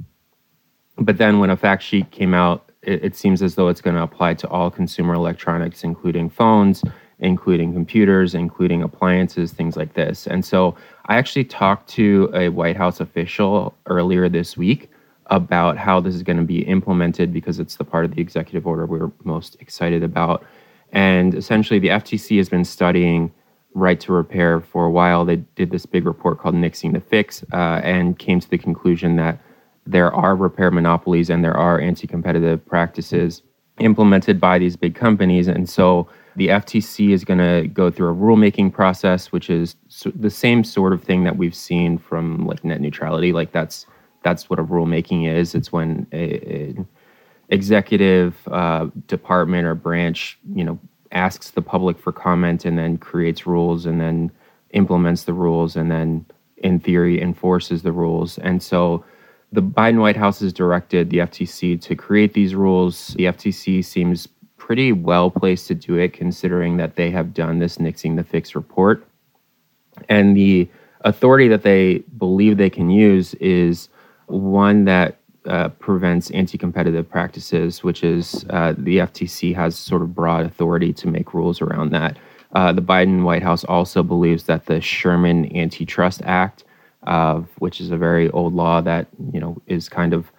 But 0.96 1.18
then 1.18 1.40
when 1.40 1.50
a 1.50 1.56
fact 1.56 1.82
sheet 1.82 2.10
came 2.12 2.34
out, 2.34 2.70
it, 2.82 3.04
it 3.04 3.16
seems 3.16 3.42
as 3.42 3.56
though 3.56 3.68
it's 3.68 3.80
going 3.80 3.96
to 3.96 4.02
apply 4.02 4.34
to 4.34 4.48
all 4.48 4.70
consumer 4.70 5.14
electronics, 5.14 5.82
including 5.82 6.30
phones, 6.30 6.84
including 7.18 7.72
computers, 7.72 8.34
including 8.34 8.82
appliances, 8.82 9.52
things 9.52 9.76
like 9.76 9.94
this. 9.94 10.26
And 10.26 10.44
so 10.44 10.76
I 11.06 11.16
actually 11.16 11.44
talked 11.44 11.88
to 11.90 12.30
a 12.34 12.48
White 12.48 12.76
House 12.76 13.00
official 13.00 13.74
earlier 13.86 14.28
this 14.28 14.56
week 14.56 14.90
about 15.26 15.78
how 15.78 16.00
this 16.00 16.14
is 16.14 16.22
going 16.22 16.36
to 16.36 16.44
be 16.44 16.62
implemented 16.62 17.32
because 17.32 17.58
it's 17.58 17.76
the 17.76 17.84
part 17.84 18.04
of 18.04 18.14
the 18.14 18.20
executive 18.20 18.66
order 18.66 18.86
we're 18.86 19.10
most 19.24 19.56
excited 19.60 20.02
about. 20.02 20.44
And 20.92 21.34
essentially, 21.34 21.78
the 21.78 21.88
FTC 21.88 22.36
has 22.36 22.48
been 22.48 22.64
studying 22.64 23.32
right 23.74 23.98
to 24.00 24.12
repair 24.12 24.60
for 24.60 24.84
a 24.84 24.90
while. 24.90 25.24
They 25.24 25.36
did 25.36 25.70
this 25.70 25.86
big 25.86 26.06
report 26.06 26.38
called 26.38 26.54
Nixing 26.54 26.92
the 26.92 27.00
Fix 27.00 27.42
uh, 27.52 27.80
and 27.82 28.18
came 28.18 28.40
to 28.40 28.48
the 28.48 28.58
conclusion 28.58 29.16
that 29.16 29.40
there 29.86 30.12
are 30.12 30.36
repair 30.36 30.70
monopolies 30.70 31.30
and 31.30 31.42
there 31.44 31.56
are 31.56 31.80
anti 31.80 32.06
competitive 32.06 32.64
practices 32.64 33.42
implemented 33.80 34.38
by 34.40 34.58
these 34.58 34.76
big 34.76 34.94
companies. 34.94 35.48
And 35.48 35.68
so 35.68 36.08
the 36.36 36.48
FTC 36.48 37.10
is 37.10 37.24
going 37.24 37.38
to 37.38 37.68
go 37.68 37.90
through 37.90 38.10
a 38.10 38.14
rulemaking 38.14 38.72
process, 38.72 39.32
which 39.32 39.50
is 39.50 39.76
the 40.14 40.30
same 40.30 40.64
sort 40.64 40.92
of 40.92 41.02
thing 41.02 41.24
that 41.24 41.36
we've 41.36 41.54
seen 41.54 41.98
from 41.98 42.46
like 42.46 42.64
net 42.64 42.80
neutrality. 42.80 43.32
Like 43.32 43.52
that's 43.52 43.86
that's 44.22 44.48
what 44.48 44.58
a 44.58 44.64
rulemaking 44.64 45.28
is. 45.28 45.54
It's 45.54 45.72
when 45.72 46.06
a, 46.12 46.52
a 46.52 46.86
executive 47.52 48.34
uh, 48.48 48.88
department 49.06 49.66
or 49.66 49.74
branch, 49.74 50.38
you 50.54 50.64
know, 50.64 50.80
asks 51.12 51.50
the 51.50 51.60
public 51.60 51.98
for 51.98 52.10
comment 52.10 52.64
and 52.64 52.78
then 52.78 52.96
creates 52.96 53.46
rules 53.46 53.84
and 53.84 54.00
then 54.00 54.32
implements 54.70 55.24
the 55.24 55.34
rules 55.34 55.76
and 55.76 55.90
then, 55.90 56.24
in 56.56 56.80
theory, 56.80 57.20
enforces 57.20 57.82
the 57.82 57.92
rules. 57.92 58.38
And 58.38 58.62
so, 58.62 59.04
the 59.52 59.60
Biden 59.60 60.00
White 60.00 60.16
House 60.16 60.40
has 60.40 60.50
directed 60.50 61.10
the 61.10 61.18
FTC 61.18 61.78
to 61.82 61.94
create 61.94 62.32
these 62.32 62.54
rules. 62.54 63.08
The 63.08 63.24
FTC 63.24 63.84
seems 63.84 64.26
pretty 64.56 64.92
well 64.92 65.30
placed 65.30 65.68
to 65.68 65.74
do 65.74 65.96
it, 65.96 66.14
considering 66.14 66.78
that 66.78 66.96
they 66.96 67.10
have 67.10 67.34
done 67.34 67.58
this 67.58 67.76
Nixing 67.76 68.16
the 68.16 68.24
Fix 68.24 68.54
report. 68.54 69.06
And 70.08 70.34
the 70.34 70.70
authority 71.02 71.48
that 71.48 71.64
they 71.64 71.98
believe 72.16 72.56
they 72.56 72.70
can 72.70 72.88
use 72.88 73.34
is 73.34 73.90
one 74.24 74.86
that 74.86 75.18
uh, 75.46 75.68
prevents 75.68 76.30
anti 76.30 76.58
competitive 76.58 77.08
practices, 77.08 77.82
which 77.82 78.04
is 78.04 78.44
uh, 78.50 78.74
the 78.76 78.98
FTC 78.98 79.54
has 79.54 79.76
sort 79.76 80.02
of 80.02 80.14
broad 80.14 80.46
authority 80.46 80.92
to 80.94 81.08
make 81.08 81.34
rules 81.34 81.60
around 81.60 81.90
that. 81.90 82.18
Uh, 82.54 82.72
the 82.72 82.82
Biden 82.82 83.22
White 83.22 83.42
House 83.42 83.64
also 83.64 84.02
believes 84.02 84.44
that 84.44 84.66
the 84.66 84.80
Sherman 84.80 85.54
Antitrust 85.56 86.22
Act, 86.24 86.64
which 87.58 87.80
is 87.80 87.90
a 87.90 87.96
very 87.96 88.30
old 88.30 88.54
law 88.54 88.80
that 88.80 89.08
you 89.32 89.40
know 89.40 89.60
is 89.66 89.88
kind 89.88 90.12
of 90.12 90.30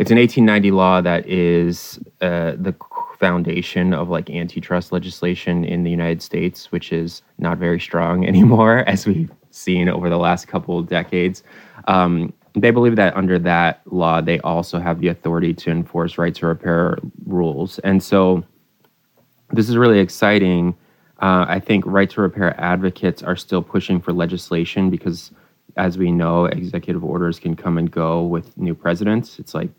it's 0.00 0.10
an 0.10 0.16
1890 0.16 0.70
law 0.70 1.02
that 1.02 1.28
is 1.28 2.00
uh, 2.22 2.52
the 2.56 2.74
foundation 3.18 3.92
of 3.92 4.08
like 4.08 4.30
antitrust 4.30 4.92
legislation 4.92 5.62
in 5.62 5.84
the 5.84 5.90
United 5.90 6.22
States, 6.22 6.72
which 6.72 6.90
is 6.90 7.20
not 7.36 7.58
very 7.58 7.78
strong 7.78 8.26
anymore, 8.32 8.78
as 8.88 9.06
we've 9.06 9.30
seen 9.50 9.90
over 9.90 10.08
the 10.08 10.16
last 10.16 10.48
couple 10.48 10.78
of 10.78 10.88
decades. 10.88 11.42
Um, 11.86 12.32
they 12.54 12.70
believe 12.70 12.96
that 12.96 13.16
under 13.16 13.38
that 13.38 13.80
law, 13.86 14.20
they 14.20 14.40
also 14.40 14.78
have 14.78 15.00
the 15.00 15.08
authority 15.08 15.54
to 15.54 15.70
enforce 15.70 16.18
right 16.18 16.34
to 16.34 16.46
repair 16.46 16.98
rules. 17.26 17.78
And 17.80 18.02
so 18.02 18.44
this 19.50 19.68
is 19.68 19.76
really 19.76 20.00
exciting. 20.00 20.74
Uh, 21.20 21.44
I 21.48 21.60
think 21.60 21.84
right 21.86 22.08
to 22.10 22.20
repair 22.20 22.58
advocates 22.60 23.22
are 23.22 23.36
still 23.36 23.62
pushing 23.62 24.00
for 24.00 24.12
legislation 24.12 24.90
because, 24.90 25.30
as 25.76 25.98
we 25.98 26.10
know, 26.10 26.46
executive 26.46 27.04
orders 27.04 27.38
can 27.38 27.54
come 27.54 27.78
and 27.78 27.90
go 27.90 28.22
with 28.22 28.56
new 28.56 28.74
presidents. 28.74 29.38
It's 29.38 29.54
like 29.54 29.70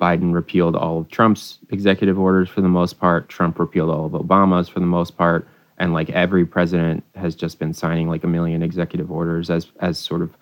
Biden 0.00 0.32
repealed 0.32 0.76
all 0.76 1.00
of 1.00 1.08
Trump's 1.08 1.58
executive 1.70 2.18
orders 2.18 2.48
for 2.48 2.60
the 2.60 2.68
most 2.68 3.00
part, 3.00 3.28
Trump 3.28 3.58
repealed 3.58 3.90
all 3.90 4.06
of 4.06 4.12
Obama's 4.12 4.68
for 4.68 4.80
the 4.80 4.86
most 4.86 5.16
part. 5.16 5.48
And 5.78 5.92
like 5.92 6.08
every 6.10 6.46
president 6.46 7.04
has 7.14 7.34
just 7.34 7.58
been 7.58 7.74
signing 7.74 8.08
like 8.08 8.24
a 8.24 8.28
million 8.28 8.62
executive 8.62 9.10
orders 9.10 9.50
as 9.50 9.66
as 9.80 9.98
sort 9.98 10.22
of 10.22 10.34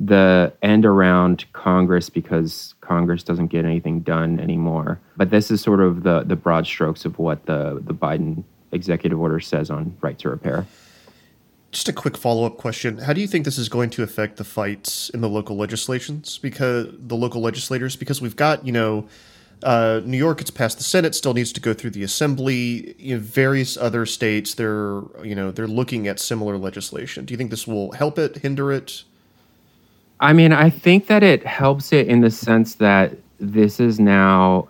the 0.00 0.52
end 0.62 0.84
around 0.84 1.44
Congress 1.52 2.10
because 2.10 2.74
Congress 2.80 3.22
doesn't 3.22 3.48
get 3.48 3.64
anything 3.64 4.00
done 4.00 4.40
anymore. 4.40 5.00
But 5.16 5.30
this 5.30 5.50
is 5.50 5.60
sort 5.60 5.80
of 5.80 6.02
the 6.02 6.22
the 6.24 6.36
broad 6.36 6.66
strokes 6.66 7.04
of 7.04 7.18
what 7.18 7.46
the 7.46 7.80
the 7.84 7.94
Biden 7.94 8.44
executive 8.72 9.20
order 9.20 9.40
says 9.40 9.70
on 9.70 9.96
right 10.00 10.18
to 10.18 10.28
repair. 10.28 10.66
Just 11.70 11.88
a 11.88 11.92
quick 11.92 12.16
follow 12.16 12.44
up 12.44 12.56
question: 12.56 12.98
How 12.98 13.12
do 13.12 13.20
you 13.20 13.28
think 13.28 13.44
this 13.44 13.58
is 13.58 13.68
going 13.68 13.90
to 13.90 14.02
affect 14.02 14.36
the 14.36 14.44
fights 14.44 15.10
in 15.10 15.20
the 15.20 15.28
local 15.28 15.56
legislations? 15.56 16.38
Because 16.38 16.88
the 16.98 17.16
local 17.16 17.40
legislators, 17.40 17.96
because 17.96 18.20
we've 18.20 18.36
got 18.36 18.66
you 18.66 18.72
know. 18.72 19.08
Uh, 19.62 20.02
New 20.04 20.18
York, 20.18 20.42
it's 20.42 20.50
passed 20.50 20.76
the 20.76 20.84
Senate, 20.84 21.14
still 21.14 21.32
needs 21.32 21.50
to 21.50 21.60
go 21.60 21.72
through 21.72 21.88
the 21.90 22.02
Assembly. 22.02 22.94
In 22.98 23.20
various 23.20 23.78
other 23.78 24.04
states, 24.04 24.52
they're 24.52 25.00
you 25.22 25.34
know 25.34 25.52
they're 25.52 25.68
looking 25.68 26.06
at 26.06 26.20
similar 26.20 26.58
legislation. 26.58 27.24
Do 27.24 27.32
you 27.32 27.38
think 27.38 27.50
this 27.50 27.66
will 27.66 27.92
help 27.92 28.18
it, 28.18 28.38
hinder 28.38 28.72
it? 28.72 29.04
I 30.20 30.32
mean, 30.32 30.52
I 30.52 30.70
think 30.70 31.06
that 31.08 31.22
it 31.22 31.44
helps 31.44 31.92
it 31.92 32.06
in 32.06 32.20
the 32.20 32.30
sense 32.30 32.76
that 32.76 33.16
this 33.38 33.80
is 33.80 33.98
now 33.98 34.68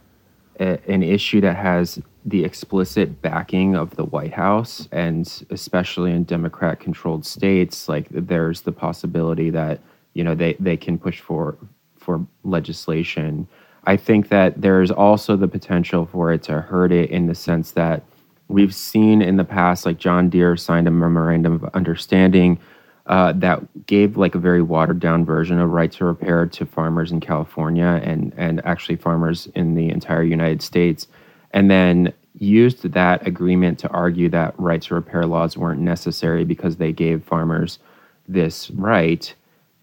a, 0.58 0.78
an 0.90 1.02
issue 1.02 1.40
that 1.42 1.56
has 1.56 2.00
the 2.24 2.44
explicit 2.44 3.20
backing 3.20 3.76
of 3.76 3.96
the 3.96 4.04
White 4.04 4.32
House, 4.32 4.88
and 4.90 5.44
especially 5.50 6.10
in 6.12 6.24
Democrat 6.24 6.80
controlled 6.80 7.26
states, 7.26 7.88
like 7.88 8.06
there's 8.10 8.62
the 8.62 8.72
possibility 8.72 9.50
that 9.50 9.80
you 10.14 10.24
know 10.24 10.34
they 10.34 10.54
they 10.58 10.76
can 10.76 10.98
push 10.98 11.20
for 11.20 11.56
for 11.98 12.26
legislation. 12.42 13.46
I 13.86 13.98
think 13.98 14.30
that 14.30 14.60
there's 14.60 14.90
also 14.90 15.36
the 15.36 15.48
potential 15.48 16.06
for 16.06 16.32
it 16.32 16.42
to 16.44 16.62
hurt 16.62 16.92
it 16.92 17.10
in 17.10 17.26
the 17.26 17.34
sense 17.34 17.72
that 17.72 18.02
we've 18.48 18.74
seen 18.74 19.20
in 19.20 19.36
the 19.36 19.44
past, 19.44 19.84
like 19.84 19.98
John 19.98 20.30
Deere 20.30 20.56
signed 20.56 20.88
a 20.88 20.90
memorandum 20.90 21.52
of 21.54 21.64
understanding 21.74 22.58
uh, 23.06 23.32
that 23.32 23.86
gave 23.86 24.16
like 24.16 24.34
a 24.34 24.38
very 24.38 24.62
watered 24.62 25.00
down 25.00 25.24
version 25.24 25.58
of 25.58 25.70
right 25.70 25.92
to 25.92 26.04
repair 26.04 26.46
to 26.46 26.64
farmers 26.64 27.12
in 27.12 27.20
California 27.20 28.00
and 28.02 28.32
and 28.36 28.64
actually 28.64 28.96
farmers 28.96 29.46
in 29.54 29.74
the 29.74 29.90
entire 29.90 30.22
United 30.22 30.62
States, 30.62 31.06
and 31.52 31.70
then 31.70 32.12
used 32.38 32.82
that 32.82 33.26
agreement 33.26 33.78
to 33.78 33.88
argue 33.90 34.28
that 34.28 34.54
right 34.58 34.82
to 34.82 34.94
repair 34.94 35.24
laws 35.26 35.56
weren't 35.56 35.80
necessary 35.80 36.44
because 36.44 36.76
they 36.76 36.92
gave 36.92 37.22
farmers 37.22 37.78
this 38.26 38.70
right 38.72 39.34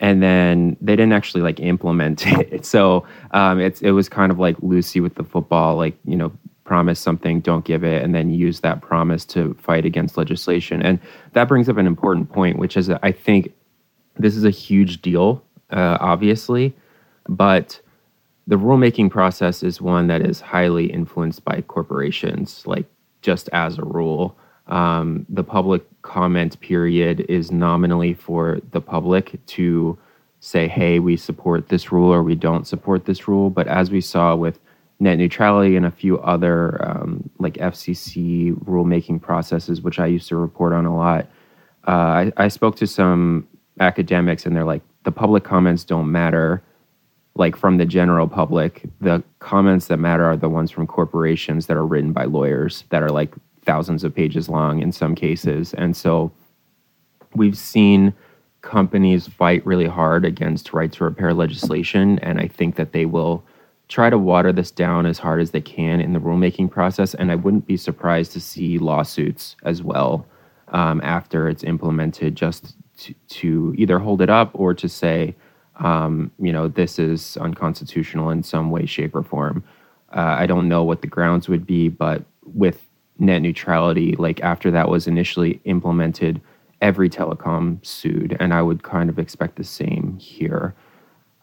and 0.02 0.22
then 0.22 0.76
they 0.82 0.96
didn't 0.96 1.14
actually 1.14 1.42
like 1.42 1.60
implement 1.60 2.26
it. 2.28 2.66
So 2.66 3.06
um, 3.32 3.62
it's 3.62 3.82
it 3.82 3.92
was 3.92 4.10
kind 4.10 4.32
of 4.32 4.40
like 4.40 4.58
Lucy 4.62 5.00
with 5.00 5.16
the 5.16 5.24
football, 5.24 5.78
like 5.78 5.96
you 6.04 6.18
know, 6.18 6.32
promise 6.72 7.02
something, 7.02 7.42
don't 7.42 7.66
give 7.66 7.84
it, 7.84 8.02
and 8.02 8.16
then 8.16 8.30
use 8.30 8.62
that 8.62 8.80
promise 8.82 9.26
to 9.26 9.54
fight 9.56 9.84
against 9.84 10.16
legislation. 10.16 10.82
And 10.82 11.02
that 11.34 11.50
brings 11.50 11.68
up 11.68 11.76
an 11.76 11.86
important 11.86 12.32
point, 12.32 12.58
which 12.60 12.78
is 12.78 12.90
I 12.90 13.12
think 13.12 13.54
this 14.16 14.38
is 14.38 14.46
a 14.46 14.50
huge 14.50 15.02
deal, 15.02 15.44
uh, 15.72 15.98
obviously, 16.00 16.74
but 17.28 17.82
the 18.48 18.56
rulemaking 18.56 19.12
process 19.12 19.64
is 19.64 19.82
one 19.82 20.08
that 20.08 20.22
is 20.22 20.40
highly 20.40 20.86
influenced 20.86 21.44
by 21.44 21.60
corporations, 21.68 22.66
like 22.66 22.86
just 23.22 23.50
as 23.52 23.78
a 23.78 23.84
rule. 23.84 24.38
Um, 24.68 25.26
the 25.28 25.44
public 25.44 25.84
comment 26.04 26.58
period 26.62 27.26
is 27.28 27.52
nominally 27.52 28.14
for 28.14 28.62
the 28.72 28.80
public 28.80 29.46
to 29.58 30.00
say, 30.40 30.70
hey, 30.70 31.00
we 31.00 31.18
support 31.18 31.68
this 31.68 31.92
rule 31.92 32.14
or 32.14 32.24
we 32.24 32.36
don't 32.36 32.66
support 32.66 33.04
this 33.04 33.28
rule. 33.28 33.50
But 33.50 33.68
as 33.68 33.92
we 33.92 34.00
saw 34.00 34.38
with 34.38 34.58
net 35.02 35.18
neutrality 35.18 35.76
and 35.76 35.86
a 35.86 35.92
few 35.92 36.20
other 36.20 36.80
um, 36.88 37.28
like 37.40 37.56
FCC 37.56 38.54
rulemaking 38.66 39.20
processes, 39.20 39.82
which 39.82 40.00
I 40.00 40.06
used 40.06 40.28
to 40.30 40.36
report 40.38 40.74
on 40.74 40.86
a 40.86 40.96
lot. 40.96 41.28
Uh, 41.88 41.92
I, 41.92 42.32
I 42.38 42.48
spoke 42.48 42.76
to 42.78 42.88
some 42.88 43.48
academics, 43.80 44.46
and 44.46 44.56
they're 44.56 44.64
like, 44.64 44.84
the 45.04 45.12
public 45.12 45.44
comments 45.44 45.84
don't 45.84 46.12
matter. 46.12 46.62
Like 47.34 47.56
from 47.56 47.78
the 47.78 47.86
general 47.86 48.28
public, 48.28 48.84
the 49.00 49.24
comments 49.40 49.88
that 49.88 49.98
matter 49.98 50.24
are 50.26 50.38
the 50.38 50.50
ones 50.50 50.70
from 50.70 50.86
corporations 50.86 51.66
that 51.66 51.78
are 51.78 51.86
written 51.86 52.14
by 52.14 52.26
lawyers 52.26 52.84
that 52.90 53.02
are 53.02 53.10
like 53.10 53.34
thousands 53.66 54.04
of 54.04 54.14
pages 54.14 54.50
long 54.50 54.82
in 54.82 54.92
some 54.92 55.16
cases. 55.16 55.74
And 55.74 55.98
so 55.98 56.32
we've 57.34 57.58
seen 57.58 58.14
companies 58.62 59.28
fight 59.28 59.66
really 59.66 59.88
hard 59.88 60.26
against 60.26 60.74
right 60.74 60.92
to 60.92 61.04
repair 61.04 61.34
legislation. 61.34 62.20
And 62.20 62.40
I 62.40 62.48
think 62.48 62.76
that 62.76 62.92
they 62.92 63.06
will 63.06 63.44
try 63.92 64.10
to 64.10 64.18
water 64.18 64.54
this 64.54 64.72
down 64.72 65.06
as 65.06 65.20
hard 65.20 65.42
as 65.42 65.52
they 65.52 65.60
can 65.60 66.00
in 66.00 66.14
the 66.14 66.20
rulemaking 66.20 66.72
process. 66.72 67.14
And 67.14 67.30
I 67.30 67.36
wouldn't 67.36 67.68
be 67.68 67.76
surprised 67.76 68.32
to 68.32 68.40
see 68.40 68.78
lawsuits 68.78 69.58
as 69.64 69.84
well 69.84 70.26
um, 70.70 71.02
after 71.04 71.50
it's 71.50 71.64
implemented, 71.66 72.36
just 72.36 72.76
to, 73.00 73.14
to, 73.28 73.76
either 73.78 74.00
hold 74.00 74.22
it 74.22 74.30
up 74.30 74.50
or 74.54 74.74
to 74.74 74.88
say, 74.88 75.36
um, 75.80 76.32
you 76.40 76.54
know, 76.54 76.70
this 76.70 77.00
is 77.00 77.36
unconstitutional 77.38 78.30
in 78.30 78.44
some 78.44 78.72
way, 78.72 78.86
shape, 78.86 79.14
or 79.14 79.24
form. 79.24 79.62
Uh, 80.16 80.36
I 80.40 80.46
don't 80.46 80.70
know 80.70 80.84
what 80.84 81.02
the 81.02 81.08
grounds 81.08 81.50
would 81.50 81.68
be, 81.68 81.90
but 81.90 82.24
with 82.46 82.88
net 83.20 83.42
neutrality, 83.42 84.16
like 84.18 84.40
after 84.42 84.72
that 84.72 84.88
was 84.88 85.06
initially 85.06 85.60
implemented, 85.66 86.40
every 86.82 87.10
telecom 87.10 87.86
sued, 87.86 88.38
and 88.40 88.54
I 88.54 88.62
would 88.62 88.84
kind 88.84 89.10
of 89.10 89.20
expect 89.20 89.58
the 89.58 89.66
same 89.66 90.18
here. 90.18 90.74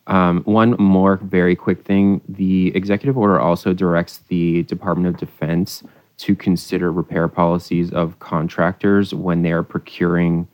Um, 0.09 0.43
one 0.45 0.71
more 0.79 1.17
very 1.17 1.55
quick 1.55 1.85
thing 1.85 2.23
the 2.29 2.75
executive 2.75 3.17
order 3.19 3.39
also 3.39 3.75
directs 3.75 4.19
the 4.29 4.63
Department 4.65 5.15
of 5.15 5.21
Defense 5.21 5.83
to 6.19 6.35
consider 6.35 6.91
repair 6.91 7.29
policies 7.29 7.93
of 7.93 8.19
contractors 8.19 9.15
when 9.15 9.43
they 9.43 9.53
are 9.53 9.63
procuring 9.63 10.49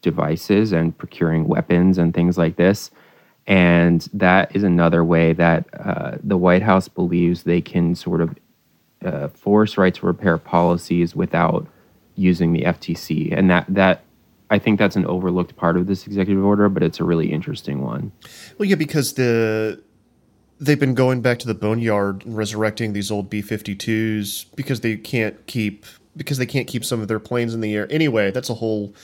devices 0.00 0.72
and 0.72 0.96
procuring 0.96 1.46
weapons 1.46 1.98
and 1.98 2.14
things 2.14 2.38
like 2.38 2.56
this. 2.56 2.90
And 3.46 4.08
that 4.14 4.54
is 4.56 4.64
another 4.64 5.04
way 5.04 5.32
that 5.34 5.66
uh, 5.78 6.16
the 6.22 6.36
White 6.36 6.62
House 6.62 6.88
believes 6.88 7.42
they 7.42 7.60
can 7.60 7.94
sort 7.94 8.20
of 8.20 8.34
uh, 9.04 9.28
force 9.28 9.76
right 9.76 9.94
to 9.94 10.06
repair 10.06 10.38
policies 10.38 11.14
without 11.14 11.66
using 12.16 12.52
the 12.52 12.62
FTC. 12.62 13.36
And 13.36 13.50
that, 13.50 13.66
that 13.68 14.02
I 14.50 14.58
think 14.58 14.78
that's 14.78 14.96
an 14.96 15.06
overlooked 15.06 15.56
part 15.56 15.76
of 15.76 15.86
this 15.86 16.06
executive 16.06 16.44
order, 16.44 16.68
but 16.68 16.82
it's 16.82 17.00
a 17.00 17.04
really 17.04 17.32
interesting 17.32 17.82
one. 17.82 18.12
Well, 18.58 18.68
yeah, 18.68 18.76
because 18.76 19.14
the 19.14 19.82
they've 20.58 20.80
been 20.80 20.94
going 20.94 21.20
back 21.20 21.38
to 21.40 21.46
the 21.46 21.54
boneyard 21.54 22.24
and 22.24 22.36
resurrecting 22.36 22.92
these 22.92 23.10
old 23.10 23.28
B-52s 23.28 24.46
because 24.54 24.80
they 24.80 24.96
can't 24.96 25.46
keep 25.46 25.84
because 26.16 26.38
they 26.38 26.46
can't 26.46 26.66
keep 26.66 26.84
some 26.84 27.00
of 27.02 27.08
their 27.08 27.18
planes 27.18 27.54
in 27.54 27.60
the 27.60 27.74
air. 27.74 27.86
Anyway, 27.90 28.30
that's 28.30 28.48
a 28.48 28.54
whole 28.54 28.94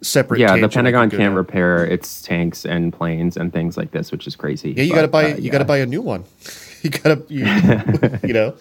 separate. 0.00 0.40
Yeah, 0.40 0.56
the 0.56 0.68
Pentagon 0.68 1.10
can't 1.10 1.20
down. 1.20 1.34
repair 1.34 1.84
its 1.84 2.22
tanks 2.22 2.64
and 2.64 2.92
planes 2.92 3.36
and 3.36 3.52
things 3.52 3.76
like 3.76 3.92
this, 3.92 4.10
which 4.10 4.26
is 4.26 4.36
crazy. 4.36 4.72
Yeah, 4.72 4.84
you 4.84 4.94
got 4.94 5.02
to 5.02 5.08
buy 5.08 5.32
uh, 5.32 5.36
you 5.36 5.44
yeah. 5.44 5.52
got 5.52 5.58
to 5.58 5.64
buy 5.64 5.78
a 5.78 5.86
new 5.86 6.02
one. 6.02 6.24
you 6.82 6.90
got 6.90 7.28
to 7.28 7.34
you, 7.34 7.46
you 8.28 8.34
know. 8.34 8.56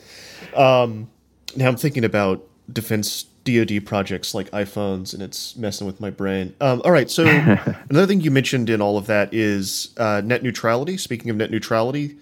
Um, 0.55 1.09
now 1.55 1.67
I'm 1.67 1.77
thinking 1.77 2.03
about 2.03 2.43
defense 2.71 3.25
DoD 3.47 3.85
projects 3.85 4.33
like 4.33 4.49
iPhones, 4.51 5.13
and 5.13 5.23
it's 5.23 5.55
messing 5.55 5.87
with 5.87 6.01
my 6.01 6.09
brain. 6.09 6.53
Um, 6.59 6.81
all 6.83 6.91
right, 6.91 7.09
so 7.09 7.25
another 7.89 8.05
thing 8.05 8.21
you 8.21 8.31
mentioned 8.31 8.69
in 8.69 8.81
all 8.81 8.97
of 8.97 9.07
that 9.07 9.33
is 9.33 9.93
uh, 9.97 10.21
net 10.23 10.43
neutrality. 10.43 10.97
Speaking 10.97 11.29
of 11.29 11.37
net 11.37 11.49
neutrality, 11.49 12.17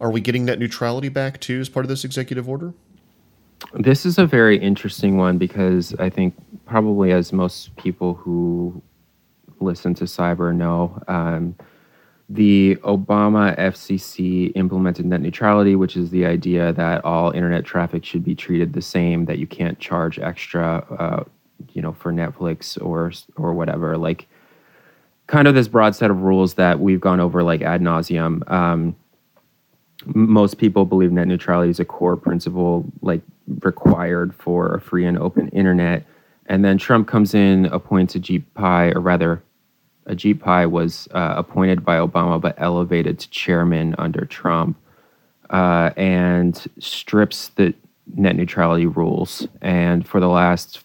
are 0.00 0.10
we 0.10 0.20
getting 0.20 0.44
net 0.44 0.58
neutrality 0.58 1.08
back 1.08 1.40
too 1.40 1.60
as 1.60 1.68
part 1.68 1.84
of 1.84 1.88
this 1.88 2.04
executive 2.04 2.48
order? 2.48 2.74
This 3.74 4.06
is 4.06 4.18
a 4.18 4.26
very 4.26 4.58
interesting 4.58 5.16
one 5.16 5.38
because 5.38 5.94
I 5.98 6.10
think 6.10 6.34
probably 6.66 7.12
as 7.12 7.32
most 7.32 7.74
people 7.76 8.14
who 8.14 8.82
listen 9.60 9.94
to 9.94 10.04
cyber 10.04 10.54
know, 10.54 11.02
um, 11.08 11.56
the 12.28 12.76
Obama 12.82 13.58
FCC 13.58 14.52
implemented 14.54 15.06
net 15.06 15.22
neutrality, 15.22 15.76
which 15.76 15.96
is 15.96 16.10
the 16.10 16.26
idea 16.26 16.72
that 16.74 17.04
all 17.04 17.30
internet 17.30 17.64
traffic 17.64 18.04
should 18.04 18.22
be 18.22 18.34
treated 18.34 18.74
the 18.74 18.82
same, 18.82 19.24
that 19.24 19.38
you 19.38 19.46
can't 19.46 19.78
charge 19.78 20.18
extra, 20.18 20.84
uh, 20.98 21.24
you 21.72 21.80
know, 21.80 21.92
for 21.92 22.12
Netflix 22.12 22.80
or 22.84 23.12
or 23.36 23.54
whatever. 23.54 23.96
Like, 23.96 24.28
kind 25.26 25.46
of 25.48 25.54
this 25.54 25.68
broad 25.68 25.94
set 25.94 26.10
of 26.10 26.22
rules 26.22 26.54
that 26.54 26.80
we've 26.80 27.00
gone 27.00 27.20
over 27.20 27.42
like 27.42 27.62
ad 27.62 27.80
nauseum. 27.80 28.50
Um, 28.50 28.96
most 30.06 30.58
people 30.58 30.84
believe 30.84 31.12
net 31.12 31.28
neutrality 31.28 31.70
is 31.70 31.80
a 31.80 31.84
core 31.84 32.16
principle, 32.16 32.84
like 33.02 33.22
required 33.60 34.34
for 34.34 34.74
a 34.74 34.80
free 34.80 35.06
and 35.06 35.18
open 35.18 35.48
internet. 35.48 36.04
And 36.46 36.64
then 36.64 36.78
Trump 36.78 37.08
comes 37.08 37.34
in, 37.34 37.66
appoints 37.66 38.14
Ajit 38.14 38.42
Pai, 38.54 38.92
or 38.92 39.00
rather 39.00 39.42
Ajit 40.08 40.40
Pai 40.40 40.66
was 40.66 41.08
uh, 41.12 41.34
appointed 41.36 41.84
by 41.84 41.96
Obama 41.96 42.40
but 42.40 42.54
elevated 42.58 43.18
to 43.18 43.30
chairman 43.30 43.94
under 43.98 44.24
Trump 44.24 44.76
uh, 45.50 45.90
and 45.96 46.66
strips 46.78 47.48
the 47.50 47.74
net 48.14 48.36
neutrality 48.36 48.86
rules. 48.86 49.46
And 49.60 50.06
for 50.06 50.20
the 50.20 50.28
last 50.28 50.80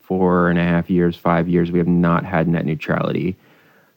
four 0.00 0.48
and 0.48 0.58
a 0.58 0.62
half 0.62 0.90
years, 0.90 1.16
five 1.16 1.48
years, 1.48 1.70
we 1.70 1.78
have 1.78 1.88
not 1.88 2.24
had 2.24 2.48
net 2.48 2.66
neutrality. 2.66 3.36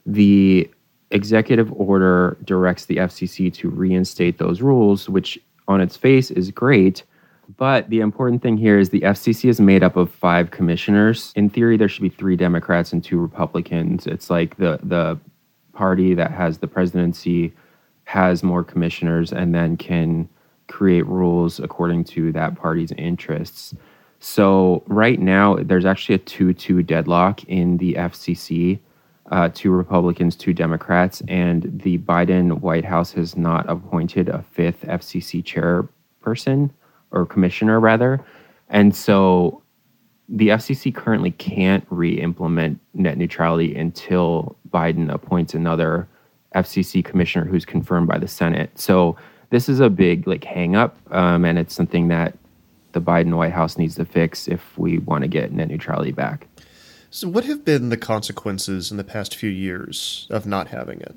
The 0.06 0.70
executive 1.12 1.72
order 1.74 2.38
directs 2.44 2.86
the 2.86 2.98
FCC 2.98 3.54
to 3.56 3.70
reinstate 3.70 4.38
those 4.38 4.62
rules, 4.62 5.10
which 5.10 5.40
on 5.68 5.82
its 5.82 5.98
face 5.98 6.32
is 6.32 6.52
great. 6.52 7.04
But 7.56 7.90
the 7.90 8.02
important 8.02 8.42
thing 8.42 8.58
here 8.58 8.78
is 8.78 8.90
the 8.90 9.02
FCC 9.02 9.50
is 9.50 9.62
made 9.62 9.84
up 9.84 9.96
of 9.96 10.12
five 10.12 10.52
commissioners. 10.52 11.32
In 11.36 11.50
theory, 11.50 11.78
there 11.78 11.88
should 11.88 12.04
be 12.04 12.10
three 12.10 12.36
Democrats 12.36 12.92
and 12.92 13.04
two 13.04 13.18
Republicans. 13.18 14.06
It's 14.06 14.30
like 14.30 14.58
the 14.58 14.80
the 14.84 15.18
party 15.74 16.14
that 16.16 16.32
has 16.32 16.58
the 16.58 16.68
presidency 16.68 17.54
has 18.04 18.44
more 18.44 18.64
commissioners 18.64 19.32
and 19.32 19.54
then 19.54 19.78
can 19.78 20.28
create 20.68 21.06
rules 21.06 21.60
according 21.60 22.04
to 22.04 22.32
that 22.32 22.56
party's 22.56 22.92
interests. 22.94 23.76
So 24.20 24.84
right 24.88 25.20
now, 25.20 25.56
there's 25.56 25.86
actually 25.86 26.16
a 26.16 26.20
two-two 26.20 26.84
deadlock 26.84 27.44
in 27.44 27.78
the 27.78 27.94
FCC. 27.94 28.80
Uh, 29.30 29.50
two 29.54 29.72
Republicans, 29.72 30.36
two 30.36 30.54
Democrats, 30.54 31.22
and 31.28 31.82
the 31.84 31.98
Biden 31.98 32.62
White 32.62 32.86
House 32.86 33.12
has 33.12 33.36
not 33.36 33.70
appointed 33.70 34.30
a 34.30 34.42
fifth 34.42 34.82
FCC 34.84 35.44
chairperson 35.44 36.72
or 37.12 37.26
commissioner 37.26 37.80
rather. 37.80 38.24
And 38.70 38.96
so 38.96 39.62
the 40.30 40.50
FCC 40.50 40.94
currently 40.94 41.32
can't 41.32 41.86
re-implement 41.90 42.80
net 42.94 43.18
neutrality 43.18 43.76
until 43.76 44.58
Biden 44.70 45.12
appoints 45.14 45.54
another 45.54 46.08
FCC 46.56 47.04
commissioner 47.04 47.46
who's 47.46 47.66
confirmed 47.66 48.08
by 48.08 48.18
the 48.18 48.28
Senate. 48.28 48.78
So 48.78 49.16
this 49.50 49.70
is 49.70 49.80
a 49.80 49.90
big 49.90 50.28
like 50.28 50.44
hang 50.44 50.76
up, 50.76 50.98
um, 51.12 51.46
and 51.46 51.58
it's 51.58 51.74
something 51.74 52.10
that 52.10 52.38
the 52.92 53.02
Biden 53.02 53.36
White 53.38 53.54
House 53.54 53.78
needs 53.78 53.96
to 53.96 54.06
fix 54.06 54.48
if 54.48 54.78
we 54.78 54.98
want 55.00 55.22
to 55.22 55.28
get 55.28 55.52
net 55.52 55.70
neutrality 55.70 56.12
back. 56.12 56.48
So, 57.10 57.30
what 57.30 57.46
have 57.46 57.64
been 57.64 57.90
the 57.90 57.98
consequences 57.98 58.92
in 58.92 58.98
the 58.98 59.04
past 59.04 59.36
few 59.36 59.50
years 59.50 60.28
of 60.30 60.46
not 60.46 60.68
having 60.68 61.00
it? 61.00 61.16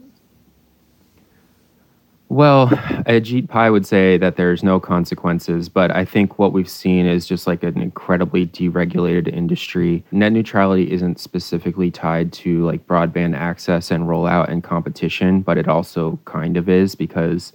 Well, 2.31 2.69
Ajit 2.69 3.49
Pai 3.49 3.71
would 3.71 3.85
say 3.85 4.17
that 4.17 4.37
there's 4.37 4.63
no 4.63 4.79
consequences, 4.79 5.69
but 5.69 5.91
I 5.91 6.05
think 6.05 6.39
what 6.39 6.53
we've 6.53 6.71
seen 6.71 7.05
is 7.05 7.27
just 7.27 7.49
like 7.49 7.65
an 7.65 7.81
incredibly 7.81 8.47
deregulated 8.47 9.27
industry. 9.27 10.05
Net 10.13 10.33
neutrality 10.33 10.93
isn't 10.93 11.19
specifically 11.19 11.91
tied 11.91 12.33
to 12.35 12.65
like 12.65 12.87
broadband 12.87 13.37
access 13.37 13.91
and 13.91 14.05
rollout 14.05 14.49
and 14.49 14.63
competition, 14.63 15.41
but 15.43 15.59
it 15.59 15.67
also 15.67 16.21
kind 16.25 16.57
of 16.57 16.69
is 16.69 16.95
because 16.95 17.53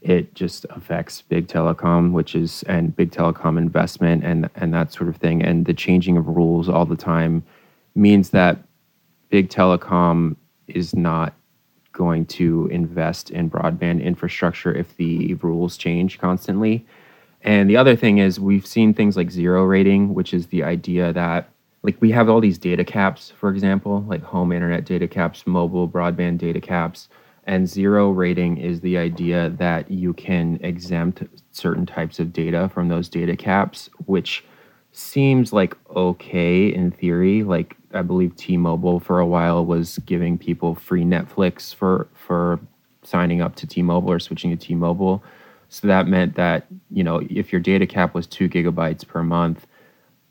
it 0.00 0.32
just 0.36 0.64
affects 0.70 1.22
big 1.22 1.48
telecom, 1.48 2.12
which 2.12 2.36
is 2.36 2.62
and 2.68 2.94
big 2.94 3.10
telecom 3.10 3.58
investment 3.58 4.22
and 4.22 4.48
and 4.54 4.72
that 4.72 4.92
sort 4.92 5.08
of 5.08 5.16
thing. 5.16 5.42
And 5.42 5.66
the 5.66 5.74
changing 5.74 6.16
of 6.16 6.28
rules 6.28 6.68
all 6.68 6.86
the 6.86 6.94
time 6.94 7.42
means 7.96 8.30
that 8.30 8.58
big 9.28 9.48
telecom 9.48 10.36
is 10.68 10.94
not 10.94 11.34
going 11.94 12.26
to 12.26 12.66
invest 12.66 13.30
in 13.30 13.48
broadband 13.48 14.02
infrastructure 14.02 14.74
if 14.74 14.94
the 14.98 15.32
rules 15.34 15.78
change 15.78 16.18
constantly. 16.18 16.84
And 17.40 17.70
the 17.70 17.78
other 17.78 17.96
thing 17.96 18.18
is, 18.18 18.38
we've 18.38 18.66
seen 18.66 18.92
things 18.92 19.16
like 19.16 19.30
zero 19.30 19.64
rating, 19.64 20.12
which 20.12 20.34
is 20.34 20.48
the 20.48 20.62
idea 20.62 21.12
that, 21.14 21.48
like, 21.82 21.96
we 22.00 22.10
have 22.10 22.28
all 22.28 22.40
these 22.40 22.58
data 22.58 22.84
caps, 22.84 23.32
for 23.38 23.48
example, 23.50 24.04
like 24.08 24.22
home 24.22 24.52
internet 24.52 24.84
data 24.84 25.08
caps, 25.08 25.46
mobile 25.46 25.88
broadband 25.88 26.38
data 26.38 26.60
caps. 26.60 27.08
And 27.46 27.68
zero 27.68 28.10
rating 28.10 28.56
is 28.56 28.80
the 28.80 28.96
idea 28.96 29.50
that 29.58 29.90
you 29.90 30.14
can 30.14 30.58
exempt 30.62 31.22
certain 31.52 31.84
types 31.84 32.18
of 32.18 32.32
data 32.32 32.70
from 32.72 32.88
those 32.88 33.08
data 33.08 33.36
caps, 33.36 33.90
which 34.06 34.42
seems 34.94 35.52
like 35.52 35.76
okay 35.94 36.72
in 36.72 36.92
theory. 36.92 37.42
Like 37.42 37.76
I 37.92 38.02
believe 38.02 38.36
T-Mobile 38.36 39.00
for 39.00 39.18
a 39.18 39.26
while 39.26 39.64
was 39.66 39.98
giving 40.06 40.38
people 40.38 40.76
free 40.76 41.02
Netflix 41.02 41.74
for 41.74 42.08
for 42.14 42.60
signing 43.02 43.42
up 43.42 43.56
to 43.56 43.66
T-Mobile 43.66 44.10
or 44.12 44.20
switching 44.20 44.50
to 44.50 44.56
T-Mobile. 44.56 45.22
So 45.68 45.88
that 45.88 46.06
meant 46.06 46.36
that 46.36 46.66
you 46.90 47.02
know 47.02 47.20
if 47.28 47.52
your 47.52 47.60
data 47.60 47.86
cap 47.86 48.14
was 48.14 48.26
two 48.28 48.48
gigabytes 48.48 49.06
per 49.06 49.24
month, 49.24 49.66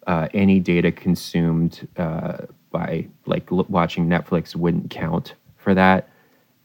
uh, 0.07 0.29
any 0.33 0.61
data 0.61 0.91
consumed 0.93 1.85
uh, 1.97 2.37
by 2.71 3.07
like 3.25 3.51
l- 3.51 3.65
watching 3.67 4.07
Netflix 4.07 4.55
wouldn't 4.55 4.89
count 4.89 5.35
for 5.57 5.73
that. 5.73 6.09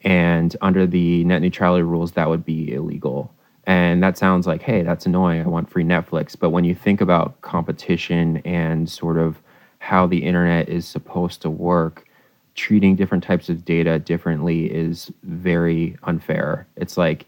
And 0.03 0.57
under 0.61 0.87
the 0.87 1.25
net 1.25 1.43
neutrality 1.43 1.83
rules, 1.83 2.13
that 2.13 2.29
would 2.29 2.45
be 2.45 2.73
illegal. 2.73 3.35
And 3.69 4.03
that 4.03 4.17
sounds 4.17 4.47
like, 4.47 4.63
hey, 4.63 4.83
that's 4.83 5.05
annoying. 5.05 5.43
I 5.43 5.47
want 5.47 5.69
free 5.69 5.85
Netflix. 5.85 6.35
But 6.39 6.51
when 6.51 6.65
you 6.65 6.75
think 6.75 7.03
about 7.03 7.39
competition 7.43 8.39
and 8.39 8.89
sort 8.89 9.19
of 9.19 9.43
how 9.79 10.07
the 10.07 10.25
internet 10.25 10.71
is 10.71 10.89
supposed 10.89 11.43
to 11.43 11.51
work, 11.51 12.07
treating 12.55 12.97
different 12.97 13.23
types 13.23 13.51
of 13.51 13.67
data 13.67 13.99
differently 13.99 14.73
is 14.73 15.13
very 15.23 15.99
unfair. 16.05 16.67
It's 16.77 16.97
like 16.97 17.27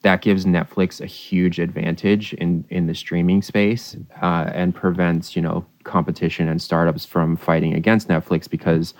that 0.00 0.22
gives 0.22 0.46
Netflix 0.46 0.98
a 0.98 1.06
huge 1.06 1.58
advantage 1.58 2.32
in 2.34 2.64
in 2.70 2.86
the 2.86 2.94
streaming 2.94 3.42
space 3.42 3.96
uh, 4.22 4.50
and 4.54 4.74
prevents 4.74 5.36
you 5.36 5.42
know 5.42 5.66
competition 5.84 6.48
and 6.48 6.62
startups 6.62 7.04
from 7.04 7.36
fighting 7.36 7.74
against 7.74 8.08
Netflix 8.08 8.48
because 8.48 8.94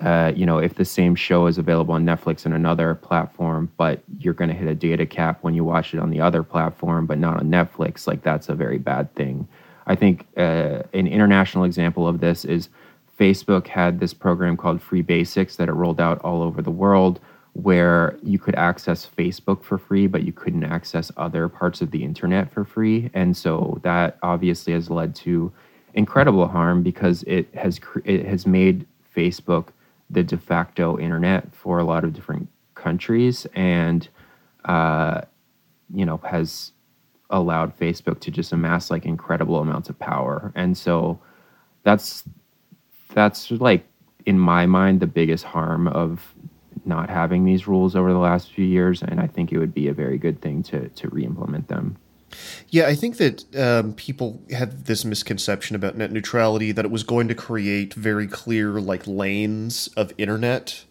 uh, 0.00 0.32
you 0.34 0.46
know 0.46 0.58
if 0.58 0.74
the 0.74 0.84
same 0.84 1.14
show 1.14 1.46
is 1.46 1.58
available 1.58 1.94
on 1.94 2.04
Netflix 2.04 2.44
and 2.44 2.54
another 2.54 2.94
platform, 2.94 3.70
but 3.76 4.02
you're 4.18 4.34
going 4.34 4.50
to 4.50 4.56
hit 4.56 4.68
a 4.68 4.74
data 4.74 5.06
cap 5.06 5.38
when 5.42 5.54
you 5.54 5.64
watch 5.64 5.94
it 5.94 6.00
on 6.00 6.10
the 6.10 6.20
other 6.20 6.42
platform, 6.42 7.06
but 7.06 7.18
not 7.18 7.36
on 7.36 7.48
Netflix, 7.50 8.06
like 8.06 8.22
that's 8.22 8.48
a 8.48 8.54
very 8.54 8.78
bad 8.78 9.14
thing. 9.14 9.46
I 9.86 9.96
think 9.96 10.26
uh, 10.36 10.82
an 10.92 11.06
international 11.06 11.64
example 11.64 12.06
of 12.06 12.20
this 12.20 12.44
is 12.44 12.68
Facebook 13.18 13.66
had 13.66 14.00
this 14.00 14.14
program 14.14 14.56
called 14.56 14.80
Free 14.80 15.02
Basics 15.02 15.56
that 15.56 15.68
it 15.68 15.72
rolled 15.72 16.00
out 16.00 16.20
all 16.20 16.42
over 16.42 16.62
the 16.62 16.70
world 16.70 17.20
where 17.54 18.16
you 18.22 18.38
could 18.38 18.54
access 18.54 19.06
Facebook 19.06 19.62
for 19.62 19.76
free, 19.76 20.06
but 20.06 20.22
you 20.22 20.32
couldn't 20.32 20.64
access 20.64 21.12
other 21.16 21.48
parts 21.48 21.82
of 21.82 21.90
the 21.90 22.02
internet 22.02 22.50
for 22.50 22.64
free. 22.64 23.10
And 23.12 23.36
so 23.36 23.78
that 23.82 24.16
obviously 24.22 24.72
has 24.72 24.88
led 24.88 25.14
to 25.16 25.52
incredible 25.94 26.48
harm 26.48 26.82
because 26.82 27.22
it 27.24 27.54
has 27.54 27.78
it 28.04 28.24
has 28.24 28.46
made 28.46 28.86
Facebook 29.14 29.68
the 30.12 30.22
de 30.22 30.36
facto 30.36 30.98
internet 30.98 31.52
for 31.54 31.78
a 31.78 31.84
lot 31.84 32.04
of 32.04 32.12
different 32.12 32.48
countries, 32.74 33.46
and 33.54 34.08
uh, 34.66 35.22
you 35.92 36.04
know 36.04 36.18
has 36.18 36.72
allowed 37.30 37.76
Facebook 37.78 38.20
to 38.20 38.30
just 38.30 38.52
amass 38.52 38.90
like 38.90 39.06
incredible 39.06 39.58
amounts 39.58 39.88
of 39.88 39.98
power. 39.98 40.52
And 40.54 40.76
so 40.76 41.18
that's 41.82 42.24
that's 43.14 43.50
like 43.50 43.86
in 44.26 44.38
my 44.38 44.66
mind 44.66 45.00
the 45.00 45.06
biggest 45.06 45.44
harm 45.44 45.88
of 45.88 46.34
not 46.84 47.08
having 47.10 47.44
these 47.44 47.66
rules 47.66 47.96
over 47.96 48.12
the 48.12 48.18
last 48.18 48.52
few 48.52 48.64
years, 48.64 49.02
and 49.02 49.20
I 49.20 49.26
think 49.26 49.52
it 49.52 49.58
would 49.58 49.74
be 49.74 49.88
a 49.88 49.94
very 49.94 50.18
good 50.18 50.40
thing 50.40 50.62
to 50.64 50.88
to 50.88 51.08
re-implement 51.08 51.68
them. 51.68 51.96
Yeah, 52.68 52.86
I 52.86 52.94
think 52.94 53.16
that 53.18 53.56
um, 53.56 53.94
people 53.94 54.42
had 54.50 54.86
this 54.86 55.04
misconception 55.04 55.76
about 55.76 55.96
net 55.96 56.12
neutrality 56.12 56.72
that 56.72 56.84
it 56.84 56.90
was 56.90 57.02
going 57.02 57.28
to 57.28 57.34
create 57.34 57.94
very 57.94 58.26
clear 58.26 58.80
like 58.80 59.06
lanes 59.06 59.88
of 59.96 60.12
internet. 60.18 60.84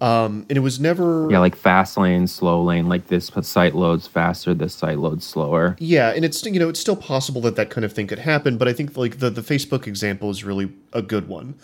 Um, 0.00 0.46
and 0.48 0.56
it 0.56 0.60
was 0.60 0.80
never 0.80 1.30
yeah 1.30 1.40
like 1.40 1.54
fast 1.54 1.98
lane 1.98 2.26
slow 2.26 2.62
lane 2.62 2.88
like 2.88 3.08
this 3.08 3.30
site 3.42 3.74
loads 3.74 4.06
faster 4.06 4.54
this 4.54 4.74
site 4.74 4.98
loads 4.98 5.26
slower 5.26 5.76
yeah 5.78 6.14
and 6.14 6.24
it's 6.24 6.42
you 6.46 6.58
know 6.58 6.70
it's 6.70 6.80
still 6.80 6.96
possible 6.96 7.42
that 7.42 7.56
that 7.56 7.68
kind 7.68 7.84
of 7.84 7.92
thing 7.92 8.06
could 8.06 8.20
happen 8.20 8.56
but 8.56 8.66
i 8.66 8.72
think 8.72 8.96
like 8.96 9.18
the, 9.18 9.28
the 9.28 9.42
facebook 9.42 9.86
example 9.86 10.30
is 10.30 10.42
really 10.42 10.72
a 10.94 11.02
good 11.02 11.28
one 11.28 11.54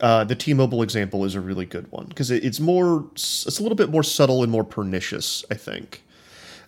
uh, 0.00 0.24
the 0.24 0.34
T-Mobile 0.34 0.82
example 0.82 1.24
is 1.24 1.34
a 1.34 1.40
really 1.40 1.66
good 1.66 1.90
one 1.90 2.06
because 2.06 2.30
it, 2.30 2.44
it's 2.44 2.60
more, 2.60 3.06
it's 3.14 3.58
a 3.58 3.62
little 3.62 3.76
bit 3.76 3.90
more 3.90 4.02
subtle 4.02 4.42
and 4.42 4.50
more 4.50 4.64
pernicious. 4.64 5.44
I 5.50 5.54
think. 5.54 6.02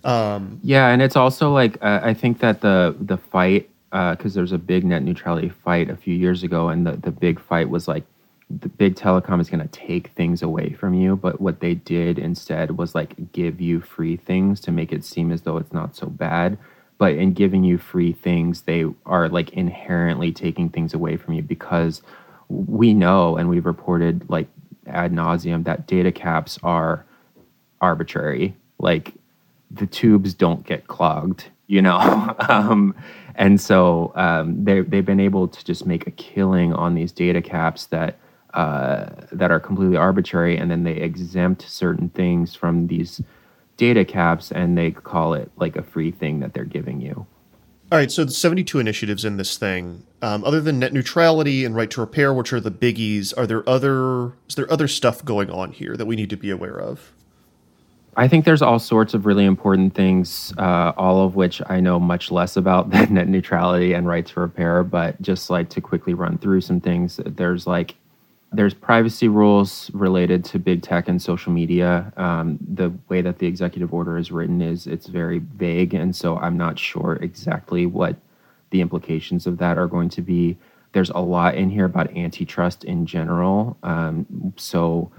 Um, 0.09 0.61
yeah, 0.63 0.89
and 0.89 1.03
it's 1.03 1.17
also 1.17 1.53
like 1.53 1.77
uh, 1.83 2.01
I 2.03 2.15
think 2.15 2.41
that 2.41 2.63
the 2.63 2.97
the 2.99 3.19
fight 3.19 3.69
because 3.91 4.37
uh, 4.37 4.41
there's 4.41 4.53
a 4.53 4.59
big 4.59 4.85
net 4.85 5.03
neutrality 5.03 5.51
fight 5.51 5.91
a 5.91 5.97
few 5.97 6.15
years 6.15 6.43
ago, 6.43 6.71
and 6.71 6.87
the 6.87 6.93
the 6.93 7.11
big 7.11 7.39
fight 7.39 7.69
was 7.69 7.87
like 7.89 8.05
the 8.49 8.71
big 8.71 8.97
telecom 8.97 9.39
is 9.41 9.51
going 9.51 9.61
to 9.61 9.69
take 9.69 10.09
things 10.09 10.43
away 10.43 10.73
from 10.73 10.95
you, 10.95 11.15
but 11.15 11.43
what 11.43 11.61
they 11.61 11.75
did 11.75 12.19
instead 12.19 12.79
was 12.79 12.95
like 12.95 13.33
give 13.33 13.61
you 13.61 13.83
free 13.83 14.17
things 14.17 14.61
to 14.63 14.73
make 14.73 14.93
it 14.93 15.05
seem 15.05 15.31
as 15.31 15.43
though 15.43 15.59
it's 15.59 15.75
not 15.75 15.95
so 15.95 16.07
bad. 16.07 16.57
But 16.97 17.15
in 17.15 17.35
giving 17.35 17.63
you 17.63 17.77
free 17.79 18.13
things, 18.13 18.63
they 18.63 18.87
are 19.05 19.29
like 19.29 19.51
inherently 19.51 20.33
taking 20.33 20.71
things 20.71 20.95
away 20.95 21.19
from 21.19 21.35
you 21.35 21.43
because 21.43 22.03
we 22.49 22.95
know 22.95 23.37
and 23.37 23.51
we've 23.51 23.67
reported 23.67 24.29
like 24.31 24.49
ad 24.87 25.13
nauseum 25.13 25.65
that 25.65 25.87
data 25.87 26.11
caps 26.11 26.59
are 26.63 27.05
arbitrary. 27.83 28.57
Like 28.79 29.13
the 29.71 29.87
tubes 29.87 30.35
don't 30.35 30.65
get 30.67 30.87
clogged, 30.87 31.47
you 31.67 31.83
know. 31.83 32.35
um, 32.49 32.95
and 33.35 33.61
so 33.61 34.13
um, 34.17 34.65
they 34.65 34.81
they've 34.81 35.05
been 35.05 35.21
able 35.21 35.49
to 35.49 35.65
just 35.65 35.87
make 35.87 36.07
a 36.07 36.11
killing 36.13 36.73
on 36.73 36.95
these 36.95 37.13
data 37.13 37.41
caps 37.41 37.87
that 37.87 38.19
uh, 38.55 39.07
that 39.33 39.51
are 39.51 39.61
completely 39.61 39.97
arbitrary, 39.97 40.57
and 40.57 40.71
then 40.71 40.85
they 40.85 40.97
exempt 40.97 41.63
certain 41.63 42.09
things 42.09 42.55
from 42.55 42.87
these 42.87 43.21
data 43.77 44.05
caps, 44.05 44.51
and 44.51 44.77
they 44.77 44.91
call 44.91 45.35
it 45.35 45.51
like 45.57 45.77
a 45.77 45.83
free 45.83 46.11
thing 46.11 46.41
that 46.41 46.55
they're 46.55 46.65
giving 46.65 47.01
you. 47.01 47.27
All 47.91 47.97
right, 47.97 48.11
so 48.11 48.25
the 48.25 48.33
72 48.33 48.79
initiatives 48.79 49.25
in 49.25 49.39
this 49.39 49.57
thing, 49.57 50.03
um, 50.21 50.45
other 50.45 50.61
than 50.61 50.79
net 50.79 50.93
neutrality 50.93 51.65
and 51.65 51.75
right 51.75 51.91
to 51.93 52.03
repair, 52.03 52.35
which 52.35 52.53
are 52.53 52.61
the 52.61 52.71
biggies, 52.71 53.33
are 53.39 53.47
there 53.47 53.67
other 53.67 54.33
is 54.47 54.57
there 54.57 54.71
other 54.71 54.89
stuff 54.89 55.25
going 55.25 55.51
on 55.51 55.73
here 55.73 55.97
that 55.97 56.05
we 56.05 56.15
need 56.15 56.29
to 56.31 56.37
be 56.37 56.51
aware 56.51 56.79
of? 56.79 57.13
I 58.19 58.27
think 58.27 58.45
there's 58.45 58.63
all 58.63 58.81
sorts 58.81 59.15
of 59.15 59.27
really 59.27 59.45
important 59.45 59.95
things, 59.95 60.53
uh, 60.59 60.93
all 60.97 61.25
of 61.25 61.37
which 61.37 61.63
I 61.69 61.79
know 61.79 62.01
much 62.01 62.33
less 62.33 62.57
about 62.57 62.91
than 62.91 63.15
net 63.15 63.29
neutrality 63.29 63.93
and 63.93 64.09
right 64.09 64.27
to 64.27 64.41
repair. 64.41 64.83
But 64.83 65.23
just 65.23 65.51
like 65.51 65.69
to 65.71 65.81
quickly 65.81 66.15
run 66.15 66.37
through 66.37 66.63
some 66.63 66.81
things, 66.81 67.21
there's 67.25 67.67
like 67.67 67.95
there's 68.51 68.75
privacy 68.75 69.29
rules 69.29 69.91
related 69.93 70.45
to 70.47 70.59
big 70.59 70.83
tech 70.83 71.07
and 71.07 71.23
social 71.23 71.53
media. 71.53 72.13
Um, 72.17 72.59
the 72.61 72.93
way 73.09 73.21
that 73.21 73.39
the 73.39 73.47
executive 73.47 73.95
order 73.95 74.19
is 74.19 74.33
written 74.33 74.63
is 74.63 74.89
it's 74.89 75.07
very 75.07 75.39
vague, 75.39 75.95
and 75.95 76.17
so 76.17 76.39
I'm 76.39 76.57
not 76.57 76.77
sure 76.77 77.19
exactly 77.21 77.87
what 77.87 78.17
the 78.71 78.81
implications 78.81 79.47
of 79.47 79.59
that 79.59 79.79
are 79.79 79.87
going 79.87 80.09
to 80.11 80.23
be. 80.23 80.59
There's 80.93 81.11
a 81.11 81.21
lot 81.21 81.55
in 81.55 81.71
here 81.71 81.85
about 81.85 82.17
antitrust 82.17 82.83
in 82.83 83.07
general, 83.07 83.77
um, 83.85 84.55
so 84.57 85.13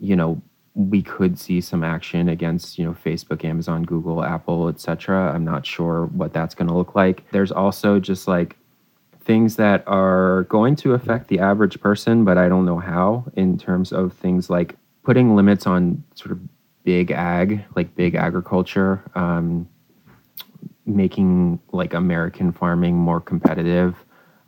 you 0.00 0.16
know 0.16 0.42
we 0.76 1.00
could 1.00 1.38
see 1.38 1.58
some 1.62 1.82
action 1.82 2.28
against 2.28 2.78
you 2.78 2.84
know 2.84 2.92
Facebook, 2.92 3.44
Amazon, 3.44 3.82
Google, 3.82 4.22
Apple, 4.22 4.68
etc. 4.68 5.32
I'm 5.34 5.44
not 5.44 5.64
sure 5.64 6.06
what 6.06 6.34
that's 6.34 6.54
going 6.54 6.68
to 6.68 6.74
look 6.74 6.94
like. 6.94 7.28
There's 7.32 7.50
also 7.50 7.98
just 7.98 8.28
like 8.28 8.56
things 9.24 9.56
that 9.56 9.82
are 9.86 10.44
going 10.44 10.76
to 10.76 10.92
affect 10.92 11.28
the 11.28 11.40
average 11.40 11.80
person, 11.80 12.24
but 12.24 12.36
I 12.36 12.48
don't 12.48 12.66
know 12.66 12.78
how, 12.78 13.24
in 13.34 13.58
terms 13.58 13.90
of 13.90 14.12
things 14.12 14.50
like 14.50 14.76
putting 15.02 15.34
limits 15.34 15.66
on 15.66 16.04
sort 16.14 16.32
of 16.32 16.40
big 16.84 17.10
ag, 17.10 17.64
like 17.74 17.94
big 17.96 18.14
agriculture, 18.14 19.02
um, 19.14 19.66
making 20.84 21.58
like 21.72 21.94
American 21.94 22.52
farming 22.52 22.96
more 22.96 23.20
competitive, 23.20 23.96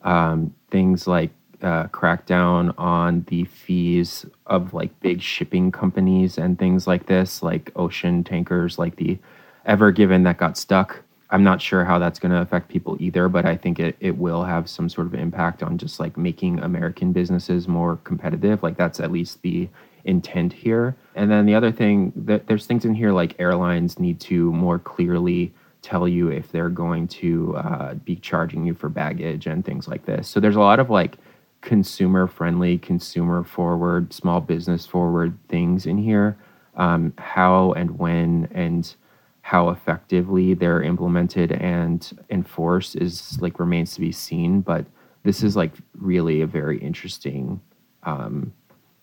um, 0.03 0.55
things 0.71 1.07
like 1.07 1.31
uh, 1.63 1.85
crackdown 1.89 2.75
on 2.79 3.25
the 3.29 3.45
fees 3.45 4.27
of 4.47 4.75
like 4.75 4.99
big 5.01 5.21
shipping 5.21 5.73
companies 5.73 6.39
and 6.39 6.59
things 6.59 6.87
like 6.87 7.07
this, 7.07 7.43
like 7.43 7.71
ocean 7.77 8.25
tankers, 8.25 8.79
like 8.79 8.97
the 8.97 9.19
Ever 9.67 9.93
Given 9.93 10.23
that 10.23 10.39
got 10.39 10.57
stuck 10.57 11.03
I'm 11.31 11.45
not 11.45 11.61
sure 11.61 11.85
how 11.85 11.99
that's 11.99 12.19
going 12.19 12.33
to 12.33 12.41
affect 12.41 12.69
people 12.69 12.97
either, 13.01 13.29
but 13.29 13.45
I 13.45 13.57
think 13.57 13.79
it, 13.79 13.97
it 14.01 14.17
will 14.17 14.45
have 14.45 14.69
some 14.69 14.89
sort 14.89 15.07
of 15.07 15.15
impact 15.15 15.63
on 15.63 15.77
just 15.77 16.01
like 16.01 16.17
making 16.17 16.59
American 16.61 17.13
businesses 17.13 17.69
more 17.69 17.99
competitive. 18.05 18.63
Like 18.63 18.77
that's 18.77 18.99
at 18.99 19.13
least 19.13 19.43
the 19.43 19.69
intent 20.05 20.53
here. 20.55 20.97
And 21.15 21.31
then 21.31 21.45
the 21.45 21.55
other 21.55 21.71
thing 21.71 22.13
that 22.17 22.47
there's 22.47 22.65
things 22.65 22.85
in 22.87 22.95
here 22.95 23.13
like 23.13 23.39
airlines 23.39 23.99
need 23.99 24.21
to 24.21 24.53
more 24.53 24.79
clearly 24.79 25.53
tell 25.83 26.09
you 26.09 26.29
if 26.29 26.51
they're 26.51 26.71
going 26.71 27.07
to 27.07 27.57
uh, 27.57 27.95
be 27.95 28.17
charging 28.17 28.65
you 28.65 28.73
for 28.73 28.89
baggage 28.89 29.47
and 29.47 29.65
things 29.65 29.87
like 29.87 30.07
this. 30.07 30.29
So 30.29 30.41
there's 30.41 30.57
a 30.57 30.61
lot 30.61 30.81
of 30.81 30.89
like 30.89 31.19
consumer 31.61 32.27
friendly, 32.27 32.79
consumer 32.79 33.43
forward, 33.45 34.13
small 34.13 34.41
business 34.41 34.87
forward 34.87 35.37
things 35.49 35.87
in 35.87 35.99
here. 35.99 36.37
Um, 36.77 37.13
how 37.19 37.73
and 37.73 37.99
when 37.99 38.49
and 38.53 38.95
how 39.43 39.71
effectively 39.71 40.55
they're 40.55 40.83
implemented 40.83 41.53
and 41.53 42.17
enforced 42.31 42.95
is 42.97 43.41
like 43.41 43.59
remains 43.59 43.95
to 43.95 44.01
be 44.01 44.13
seen. 44.13 44.61
But 44.61 44.85
this 45.25 45.43
is 45.43 45.57
like 45.57 45.73
really 45.97 46.43
a 46.43 46.47
very 46.47 46.79
interesting, 46.79 47.61
um, 48.05 48.53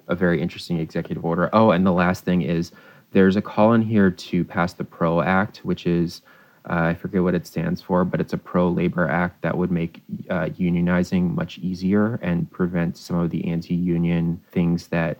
a 0.07 0.15
very 0.15 0.41
interesting 0.41 0.79
executive 0.79 1.25
order. 1.25 1.49
Oh, 1.51 1.71
and 1.71 1.85
the 1.85 1.91
last 1.91 2.23
thing 2.23 2.41
is 2.43 2.71
there's 3.11 3.35
a 3.35 3.41
call 3.41 3.73
in 3.73 3.81
here 3.81 4.11
to 4.11 4.43
pass 4.43 4.73
the 4.73 4.83
PRO 4.83 5.21
Act, 5.21 5.57
which 5.59 5.87
is 5.87 6.21
uh, 6.69 6.73
I 6.73 6.93
forget 6.95 7.21
what 7.21 7.35
it 7.35 7.45
stands 7.45 7.81
for, 7.81 8.03
but 8.03 8.19
it's 8.19 8.33
a 8.33 8.37
pro 8.37 8.69
labor 8.69 9.07
act 9.07 9.41
that 9.43 9.57
would 9.57 9.71
make 9.71 10.01
uh, 10.29 10.45
unionizing 10.57 11.35
much 11.35 11.57
easier 11.59 12.19
and 12.21 12.49
prevent 12.49 12.97
some 12.97 13.17
of 13.17 13.29
the 13.29 13.47
anti-union 13.47 14.41
things 14.51 14.87
that 14.87 15.17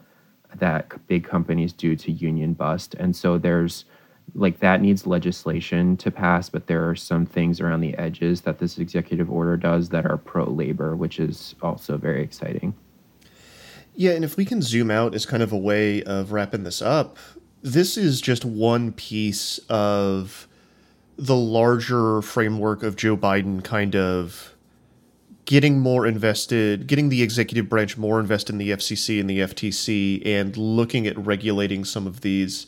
that 0.56 1.08
big 1.08 1.26
companies 1.26 1.74
do 1.74 1.96
to 1.98 2.12
union 2.12 2.54
bust. 2.54 2.96
And 2.96 3.16
so 3.16 3.38
there's 3.38 3.86
like 4.34 4.60
that 4.60 4.82
needs 4.82 5.06
legislation 5.06 5.98
to 5.98 6.10
pass, 6.10 6.50
but 6.50 6.66
there 6.66 6.90
are 6.90 6.96
some 6.96 7.26
things 7.26 7.62
around 7.62 7.82
the 7.82 7.96
edges 7.98 8.42
that 8.42 8.58
this 8.58 8.80
executive 8.80 9.30
order 9.30 9.56
does 9.56 9.90
that 9.90 10.06
are 10.06 10.18
pro 10.18 10.46
labor, 10.46 10.96
which 10.96 11.20
is 11.20 11.56
also 11.62 11.98
very 11.98 12.24
exciting. 12.24 12.74
Yeah, 13.94 14.12
and 14.12 14.26
if 14.26 14.36
we 14.36 14.46
can 14.46 14.62
zoom 14.62 14.90
out 14.90 15.14
as 15.14 15.26
kind 15.26 15.44
of 15.44 15.52
a 15.52 15.58
way 15.58 16.02
of 16.04 16.32
wrapping 16.32 16.64
this 16.64 16.82
up, 16.82 17.18
this 17.62 17.98
is 17.98 18.20
just 18.20 18.44
one 18.44 18.92
piece 18.92 19.60
of 19.70 20.48
the 21.18 21.36
larger 21.36 22.22
framework 22.22 22.84
of 22.84 22.96
Joe 22.96 23.16
Biden 23.16 23.64
kind 23.64 23.96
of 23.96 24.56
getting 25.46 25.80
more 25.80 26.06
invested, 26.06 26.88
getting 26.88 27.10
the 27.10 27.22
executive 27.22 27.70
branch 27.70 27.98
more 27.98 28.20
invested 28.20 28.54
in 28.54 28.58
the 28.58 28.72
FCC 28.72 29.20
and 29.20 29.30
the 29.30 29.40
FTC, 29.40 30.26
and 30.26 30.58
looking 30.58 31.08
at 31.08 31.18
regulating 31.18 31.86
some 31.86 32.08
of 32.08 32.22
these 32.22 32.68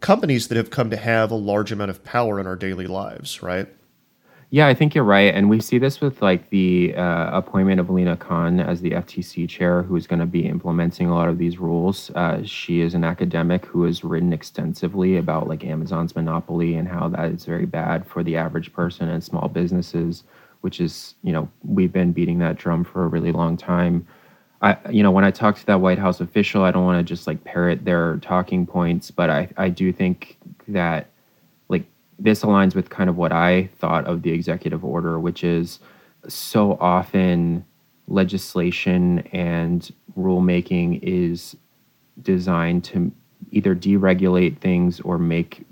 companies 0.00 0.48
that 0.48 0.56
have 0.56 0.70
come 0.70 0.90
to 0.90 0.96
have 0.96 1.30
a 1.30 1.36
large 1.36 1.70
amount 1.70 1.90
of 1.90 2.02
power 2.02 2.40
in 2.40 2.46
our 2.46 2.56
daily 2.56 2.86
lives, 2.86 3.42
right? 3.42 3.68
Yeah, 4.54 4.68
I 4.68 4.74
think 4.74 4.94
you're 4.94 5.02
right. 5.02 5.34
And 5.34 5.50
we 5.50 5.58
see 5.58 5.78
this 5.78 6.00
with 6.00 6.22
like 6.22 6.50
the 6.50 6.94
uh, 6.94 7.36
appointment 7.36 7.80
of 7.80 7.90
Lina 7.90 8.16
Khan 8.16 8.60
as 8.60 8.82
the 8.82 8.92
FTC 8.92 9.48
chair, 9.48 9.82
who's 9.82 10.06
going 10.06 10.20
to 10.20 10.26
be 10.26 10.46
implementing 10.46 11.08
a 11.08 11.14
lot 11.16 11.28
of 11.28 11.38
these 11.38 11.58
rules. 11.58 12.12
Uh, 12.14 12.40
she 12.44 12.80
is 12.80 12.94
an 12.94 13.02
academic 13.02 13.66
who 13.66 13.82
has 13.82 14.04
written 14.04 14.32
extensively 14.32 15.16
about 15.16 15.48
like 15.48 15.64
Amazon's 15.64 16.14
monopoly 16.14 16.76
and 16.76 16.86
how 16.86 17.08
that 17.08 17.32
is 17.32 17.44
very 17.44 17.66
bad 17.66 18.06
for 18.06 18.22
the 18.22 18.36
average 18.36 18.72
person 18.72 19.08
and 19.08 19.24
small 19.24 19.48
businesses, 19.48 20.22
which 20.60 20.80
is, 20.80 21.16
you 21.24 21.32
know, 21.32 21.48
we've 21.64 21.92
been 21.92 22.12
beating 22.12 22.38
that 22.38 22.54
drum 22.54 22.84
for 22.84 23.02
a 23.02 23.08
really 23.08 23.32
long 23.32 23.56
time. 23.56 24.06
I, 24.62 24.76
you 24.88 25.02
know, 25.02 25.10
when 25.10 25.24
I 25.24 25.32
talk 25.32 25.58
to 25.58 25.66
that 25.66 25.80
White 25.80 25.98
House 25.98 26.20
official, 26.20 26.62
I 26.62 26.70
don't 26.70 26.84
want 26.84 27.04
to 27.04 27.12
just 27.12 27.26
like 27.26 27.42
parrot 27.42 27.84
their 27.84 28.18
talking 28.18 28.66
points, 28.66 29.10
but 29.10 29.30
I, 29.30 29.48
I 29.56 29.68
do 29.68 29.92
think 29.92 30.38
that 30.68 31.08
this 32.18 32.42
aligns 32.42 32.74
with 32.74 32.90
kind 32.90 33.10
of 33.10 33.16
what 33.16 33.32
I 33.32 33.68
thought 33.78 34.06
of 34.06 34.22
the 34.22 34.32
executive 34.32 34.84
order, 34.84 35.18
which 35.18 35.44
is 35.44 35.80
so 36.28 36.78
often 36.80 37.64
legislation 38.06 39.20
and 39.32 39.90
rulemaking 40.16 41.00
is 41.02 41.56
designed 42.22 42.84
to 42.84 43.12
either 43.50 43.74
deregulate 43.74 44.58
things 44.58 45.00
or 45.00 45.18
make 45.18 45.64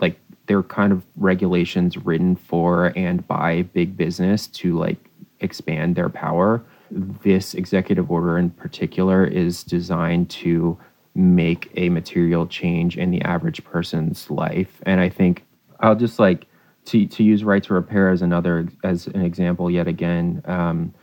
like 0.00 0.18
they're 0.46 0.62
kind 0.62 0.92
of 0.92 1.02
regulations 1.16 1.96
written 1.96 2.36
for 2.36 2.92
and 2.96 3.26
by 3.26 3.62
big 3.62 3.96
business 3.96 4.46
to 4.46 4.78
like 4.78 4.98
expand 5.40 5.96
their 5.96 6.08
power. 6.08 6.62
This 6.90 7.54
executive 7.54 8.10
order 8.10 8.36
in 8.38 8.50
particular 8.50 9.24
is 9.24 9.62
designed 9.62 10.30
to 10.30 10.78
make 11.14 11.70
a 11.76 11.88
material 11.88 12.46
change 12.46 12.96
in 12.96 13.10
the 13.10 13.22
average 13.22 13.62
person's 13.64 14.30
life. 14.30 14.80
And 14.86 15.00
I 15.00 15.08
think 15.08 15.44
I'll 15.80 15.96
just 15.96 16.18
like 16.18 16.46
to 16.86 17.06
to 17.06 17.22
use 17.22 17.44
right 17.44 17.62
to 17.64 17.74
repair 17.74 18.10
as 18.10 18.22
another 18.22 18.68
as 18.84 19.06
an 19.08 19.22
example 19.22 19.70
yet 19.70 19.88
again. 19.88 20.42
Um, 20.46 20.94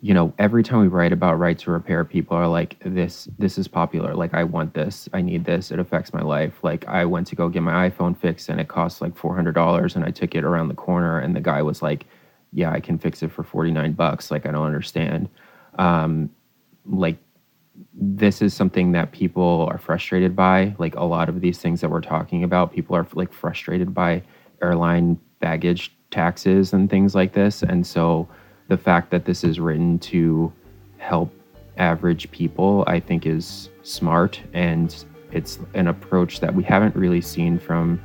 you 0.00 0.12
know, 0.12 0.34
every 0.38 0.62
time 0.62 0.80
we 0.80 0.88
write 0.88 1.14
about 1.14 1.38
right 1.38 1.58
to 1.60 1.70
repair, 1.70 2.04
people 2.04 2.36
are 2.36 2.46
like, 2.48 2.76
"This 2.84 3.28
this 3.38 3.56
is 3.56 3.68
popular. 3.68 4.14
Like, 4.14 4.34
I 4.34 4.44
want 4.44 4.74
this. 4.74 5.08
I 5.14 5.22
need 5.22 5.44
this. 5.46 5.70
It 5.70 5.78
affects 5.78 6.12
my 6.12 6.20
life." 6.22 6.62
Like, 6.62 6.86
I 6.88 7.06
went 7.06 7.26
to 7.28 7.36
go 7.36 7.48
get 7.48 7.62
my 7.62 7.88
iPhone 7.88 8.16
fixed, 8.16 8.50
and 8.50 8.60
it 8.60 8.68
cost 8.68 9.00
like 9.00 9.16
four 9.16 9.34
hundred 9.34 9.54
dollars, 9.54 9.96
and 9.96 10.04
I 10.04 10.10
took 10.10 10.34
it 10.34 10.44
around 10.44 10.68
the 10.68 10.74
corner, 10.74 11.18
and 11.18 11.34
the 11.34 11.40
guy 11.40 11.62
was 11.62 11.80
like, 11.82 12.04
"Yeah, 12.52 12.70
I 12.70 12.80
can 12.80 12.98
fix 12.98 13.22
it 13.22 13.32
for 13.32 13.42
forty 13.44 13.70
nine 13.70 13.92
bucks." 13.92 14.30
Like, 14.30 14.46
I 14.46 14.50
don't 14.50 14.66
understand. 14.66 15.28
Um, 15.78 16.30
like 16.86 17.16
this 17.92 18.42
is 18.42 18.54
something 18.54 18.92
that 18.92 19.12
people 19.12 19.68
are 19.70 19.78
frustrated 19.78 20.36
by. 20.36 20.74
Like 20.78 20.94
a 20.96 21.04
lot 21.04 21.28
of 21.28 21.40
these 21.40 21.58
things 21.58 21.80
that 21.80 21.90
we're 21.90 22.00
talking 22.00 22.44
about, 22.44 22.72
people 22.72 22.96
are 22.96 23.06
like 23.14 23.32
frustrated 23.32 23.94
by 23.94 24.22
airline 24.62 25.18
baggage 25.40 25.94
taxes 26.10 26.72
and 26.72 26.88
things 26.88 27.14
like 27.14 27.32
this. 27.32 27.62
And 27.62 27.86
so 27.86 28.28
the 28.68 28.76
fact 28.76 29.10
that 29.10 29.24
this 29.24 29.44
is 29.44 29.60
written 29.60 29.98
to 30.00 30.52
help 30.98 31.32
average 31.76 32.30
people, 32.30 32.84
I 32.86 33.00
think 33.00 33.26
is 33.26 33.68
smart. 33.82 34.40
And 34.52 35.04
it's 35.32 35.58
an 35.74 35.88
approach 35.88 36.40
that 36.40 36.54
we 36.54 36.62
haven't 36.62 36.94
really 36.94 37.20
seen 37.20 37.58
from 37.58 38.00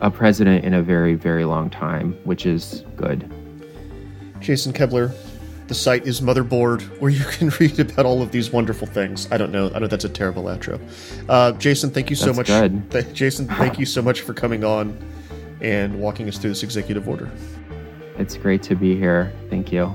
a 0.00 0.10
president 0.10 0.64
in 0.64 0.74
a 0.74 0.82
very, 0.82 1.14
very 1.14 1.44
long 1.44 1.70
time, 1.70 2.18
which 2.24 2.46
is 2.46 2.84
good. 2.96 3.30
Jason 4.40 4.72
Koebler, 4.72 5.14
the 5.70 5.74
site 5.76 6.04
is 6.04 6.20
Motherboard, 6.20 6.82
where 6.98 7.12
you 7.12 7.24
can 7.24 7.48
read 7.60 7.78
about 7.78 8.04
all 8.04 8.22
of 8.22 8.32
these 8.32 8.50
wonderful 8.50 8.88
things. 8.88 9.30
I 9.30 9.38
don't 9.38 9.52
know. 9.52 9.70
I 9.72 9.78
know 9.78 9.86
that's 9.86 10.04
a 10.04 10.08
terrible 10.08 10.42
outro. 10.44 10.80
Uh, 11.28 11.52
Jason, 11.52 11.90
thank 11.90 12.10
you 12.10 12.16
so 12.16 12.32
that's 12.32 12.50
much. 12.50 12.90
Th- 12.90 13.14
Jason, 13.14 13.46
thank 13.46 13.78
you 13.78 13.86
so 13.86 14.02
much 14.02 14.22
for 14.22 14.34
coming 14.34 14.64
on 14.64 14.98
and 15.60 16.00
walking 16.00 16.28
us 16.28 16.38
through 16.38 16.50
this 16.50 16.64
executive 16.64 17.08
order. 17.08 17.30
It's 18.18 18.36
great 18.36 18.64
to 18.64 18.74
be 18.74 18.96
here. 18.96 19.32
Thank 19.48 19.70
you. 19.70 19.94